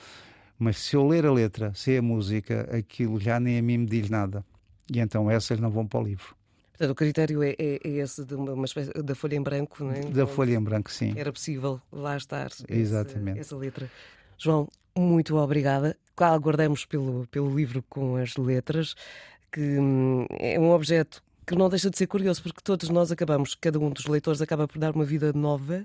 Mas 0.58 0.78
se 0.78 0.94
eu 0.96 1.06
ler 1.06 1.24
a 1.24 1.32
letra, 1.32 1.72
se 1.74 1.96
a 1.96 2.02
música, 2.02 2.68
aquilo 2.76 3.18
já 3.18 3.40
nem 3.40 3.58
a 3.58 3.62
mim 3.62 3.78
me 3.78 3.86
diz 3.86 4.10
nada. 4.10 4.44
E 4.92 4.98
então 5.00 5.30
essas 5.30 5.58
não 5.58 5.70
vão 5.70 5.86
para 5.86 6.00
o 6.00 6.02
livro. 6.02 6.34
Portanto, 6.72 6.90
o 6.90 6.94
critério 6.94 7.42
é, 7.42 7.50
é- 7.58 7.78
é 7.84 7.88
esse 7.88 8.24
de 8.24 8.34
uma, 8.34 8.52
uma 8.52 8.64
espécie 8.64 8.90
da 8.92 9.14
folha 9.14 9.36
em 9.36 9.42
branco, 9.42 9.84
não 9.84 9.92
é? 9.92 10.00
Da 10.00 10.26
folha 10.26 10.54
em 10.54 10.60
branco, 10.62 10.90
sim. 10.90 11.12
Era 11.16 11.32
possível 11.32 11.80
lá 11.92 12.16
estar 12.16 12.50
Exatamente. 12.68 13.38
essa 13.38 13.56
letra. 13.56 13.90
João, 14.38 14.68
muito 14.96 15.36
obrigada. 15.36 15.96
Aguardamos 16.16 16.84
pelo, 16.84 17.26
pelo 17.28 17.54
livro 17.54 17.82
com 17.88 18.16
as 18.16 18.36
letras, 18.36 18.94
que 19.50 19.60
hum, 19.60 20.26
é 20.38 20.58
um 20.60 20.70
objeto 20.70 21.22
que 21.50 21.56
não 21.58 21.68
deixa 21.68 21.90
de 21.90 21.98
ser 21.98 22.06
curioso, 22.06 22.42
porque 22.42 22.60
todos 22.62 22.88
nós 22.88 23.10
acabamos, 23.10 23.54
cada 23.54 23.78
um 23.78 23.90
dos 23.90 24.06
leitores 24.06 24.40
acaba 24.40 24.66
por 24.68 24.78
dar 24.78 24.94
uma 24.94 25.04
vida 25.04 25.32
nova 25.32 25.84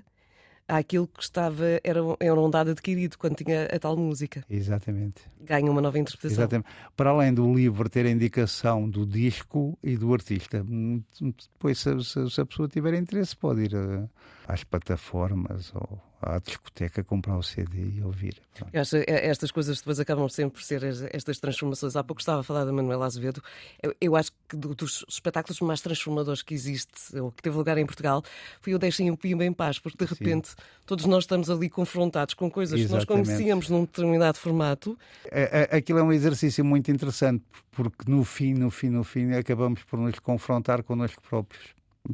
àquilo 0.68 1.06
que 1.06 1.22
estava, 1.22 1.64
era, 1.84 2.00
era 2.20 2.40
um 2.40 2.50
dado 2.50 2.70
adquirido 2.70 3.16
quando 3.18 3.36
tinha 3.36 3.66
a 3.66 3.78
tal 3.78 3.96
música. 3.96 4.44
Exatamente. 4.50 5.22
Ganha 5.40 5.70
uma 5.70 5.80
nova 5.80 5.98
interpretação. 5.98 6.38
Exatamente. 6.44 6.68
Para 6.96 7.10
além 7.10 7.32
do 7.32 7.52
livro 7.54 7.88
ter 7.88 8.04
a 8.06 8.10
indicação 8.10 8.88
do 8.88 9.06
disco 9.06 9.78
e 9.82 9.96
do 9.96 10.12
artista, 10.12 10.64
Hum, 10.68 11.02
depois, 11.20 11.78
se, 11.78 12.04
se- 12.04 12.30
se 12.30 12.40
a 12.40 12.46
pessoa 12.46 12.68
tiver 12.68 12.94
interesse, 12.94 13.36
pode 13.36 13.62
ir 13.62 13.74
eh, 13.74 14.08
às 14.48 14.62
plataformas 14.64 15.72
ou 15.74 16.00
à 16.22 16.38
discoteca 16.38 17.04
comprar 17.04 17.36
o 17.36 17.42
CD 17.42 17.78
e 17.98 18.02
ouvir. 18.02 18.40
Pronto. 18.54 18.70
Eu 18.72 18.80
acho, 18.80 18.96
eh, 18.96 19.04
estas 19.28 19.50
coisas 19.50 19.78
depois 19.78 20.00
acabam 20.00 20.28
sempre 20.28 20.54
por 20.58 20.62
ser 20.62 20.82
es- 20.82 21.02
estas 21.12 21.38
transformações. 21.38 21.94
Há 21.94 22.02
pouco 22.02 22.20
estava 22.20 22.40
a 22.40 22.42
falar 22.42 22.64
da 22.64 22.72
Manuela 22.72 23.04
Azevedo. 23.06 23.42
Eu, 23.82 23.94
eu 24.00 24.16
acho 24.16 24.30
que 24.48 24.56
do- 24.56 24.74
dos 24.74 25.04
espetáculos 25.08 25.60
mais 25.60 25.80
transformadores 25.80 26.42
que 26.42 26.54
existe, 26.54 27.16
ou 27.18 27.30
que 27.30 27.42
teve 27.42 27.56
lugar 27.56 27.76
em 27.76 27.84
Portugal, 27.84 28.22
foi 28.60 28.74
o 28.74 28.78
Deixem 28.78 29.10
o 29.10 29.16
Pimba 29.16 29.44
em 29.44 29.52
Paz, 29.52 29.78
porque 29.78 29.98
de 30.04 30.10
repente 30.10 30.54
todos 30.86 31.04
nós 31.04 31.24
estamos 31.24 31.50
ali 31.50 31.68
confrontados 31.68 32.34
com 32.34 32.50
coisas 32.50 32.80
que 32.80 32.88
nós 32.88 33.02
Exatamente. 33.02 33.26
conhecíamos 33.26 33.68
num 33.68 33.80
determinado 33.84 34.38
formato. 34.38 34.98
É- 35.30 35.68
é- 35.70 35.76
Aquilo 35.76 35.98
é 35.98 36.02
um 36.02 36.12
exercício 36.12 36.64
muito 36.64 36.90
interessante, 36.90 37.44
porque 37.72 38.10
no 38.10 38.24
fim, 38.24 38.54
no 38.54 38.70
fim, 38.70 38.88
no 38.88 39.04
fim, 39.04 39.32
acabamos 39.32 39.82
por 39.84 39.98
nos 39.98 40.18
confrontar 40.18 40.82
connosco 40.82 41.22
próprios. 41.28 41.64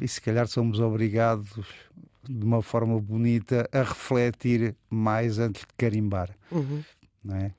E 0.01 0.09
se 0.09 0.21
calhar 0.21 0.49
somos 0.49 0.81
obrigados, 0.81 1.67
de 2.29 2.45
uma 2.45 2.63
forma 2.63 3.01
bonita, 3.01 3.69
a 3.73 3.79
refletir 3.83 4.75
mais 4.91 5.39
antes 5.39 5.63
de 5.63 5.69
carimbar. 5.77 6.31
Uhum. 6.51 6.83
Não 7.25 7.37
é? 7.37 7.53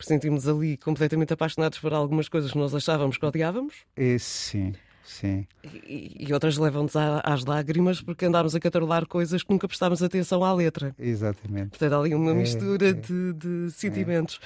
Sentimos 0.00 0.48
ali 0.48 0.76
completamente 0.76 1.32
apaixonados 1.32 1.78
por 1.78 1.92
algumas 1.94 2.28
coisas 2.28 2.50
que 2.50 2.58
nós 2.58 2.74
achávamos 2.74 3.16
que 3.16 3.24
odiávamos. 3.24 3.74
Esse 3.96 4.24
sim. 4.26 4.74
Sim. 5.04 5.46
E, 5.64 6.26
e 6.28 6.32
outras 6.32 6.56
levam-nos 6.56 6.94
às 6.96 7.44
lágrimas 7.44 8.00
porque 8.00 8.24
andámos 8.24 8.54
a 8.54 8.60
cantarolar 8.60 9.06
coisas 9.06 9.42
que 9.42 9.50
nunca 9.52 9.68
prestámos 9.68 10.02
atenção 10.02 10.42
à 10.44 10.52
letra. 10.52 10.94
Exatamente. 10.98 11.70
Portanto, 11.70 11.94
ali 11.94 12.14
uma 12.14 12.30
É, 12.32 12.34
mistura 12.34 12.88
é. 12.88 12.92
de, 12.92 13.32
de 13.32 13.70
sentimentos. 13.72 14.40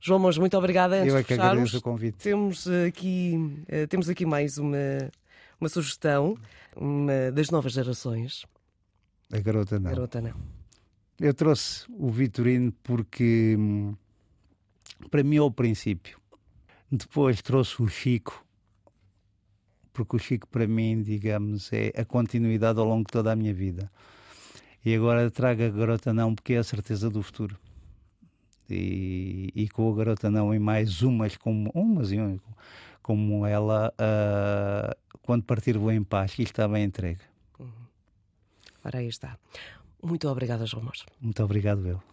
João 0.00 0.18
Mons, 0.20 0.38
muito 0.38 0.56
obrigada. 0.56 0.96
Antes 0.96 1.12
Eu 1.12 1.18
é 1.18 1.22
que 1.22 1.28
fecharmos, 1.28 1.52
agradeço 1.52 1.78
o 1.78 1.82
convite. 1.82 2.16
temos 2.18 2.66
aqui, 2.86 3.64
eh, 3.68 3.86
temos 3.86 4.08
aqui 4.08 4.24
mais 4.24 4.58
uma, 4.58 4.76
uma 5.60 5.68
sugestão 5.68 6.36
uma 6.76 7.30
das 7.32 7.50
novas 7.50 7.72
gerações. 7.72 8.44
A 9.32 9.38
garota 9.38 9.78
não. 9.78 9.90
Garota, 9.90 10.20
não. 10.20 10.34
Eu 11.18 11.34
trouxe 11.34 11.84
o 11.90 12.08
Vitorino 12.08 12.72
porque, 12.82 13.54
hum, 13.58 13.94
para 15.10 15.22
mim, 15.22 15.36
é 15.36 15.42
o 15.42 15.50
princípio. 15.50 16.18
Depois 16.90 17.40
trouxe 17.40 17.80
o 17.82 17.86
Chico, 17.86 18.44
porque 19.92 20.16
o 20.16 20.18
Chico, 20.18 20.48
para 20.48 20.66
mim, 20.66 21.02
digamos, 21.02 21.72
é 21.72 21.92
a 21.96 22.04
continuidade 22.04 22.78
ao 22.80 22.86
longo 22.86 23.04
de 23.06 23.12
toda 23.12 23.30
a 23.30 23.36
minha 23.36 23.54
vida. 23.54 23.90
E 24.84 24.94
agora 24.94 25.30
trago 25.30 25.62
a 25.62 25.68
garota 25.68 26.12
não, 26.12 26.34
porque 26.34 26.54
é 26.54 26.58
a 26.58 26.64
certeza 26.64 27.08
do 27.10 27.22
futuro. 27.22 27.56
E, 28.68 29.52
e 29.54 29.68
com 29.68 29.92
a 29.92 29.96
garota 29.96 30.30
não, 30.30 30.54
e 30.54 30.58
mais 30.58 31.02
umas 31.02 31.36
como, 31.36 31.70
umas 31.74 32.10
e 32.12 32.18
umas, 32.18 32.40
como 33.02 33.46
ela, 33.46 33.92
ah, 33.98 34.96
quando 35.22 35.44
partir 35.44 35.76
vou 35.76 35.92
em 35.92 36.02
paz, 36.02 36.34
que 36.34 36.42
isto 36.42 36.52
está 36.52 36.66
bem 36.66 36.84
entregue. 36.84 37.29
Ora, 38.84 38.98
aí 38.98 39.08
está. 39.08 39.38
Muito 40.02 40.28
obrigada, 40.28 40.66
João 40.66 40.84
Mons. 40.84 41.04
Muito 41.20 41.42
obrigado, 41.42 41.86
eu. 41.86 42.10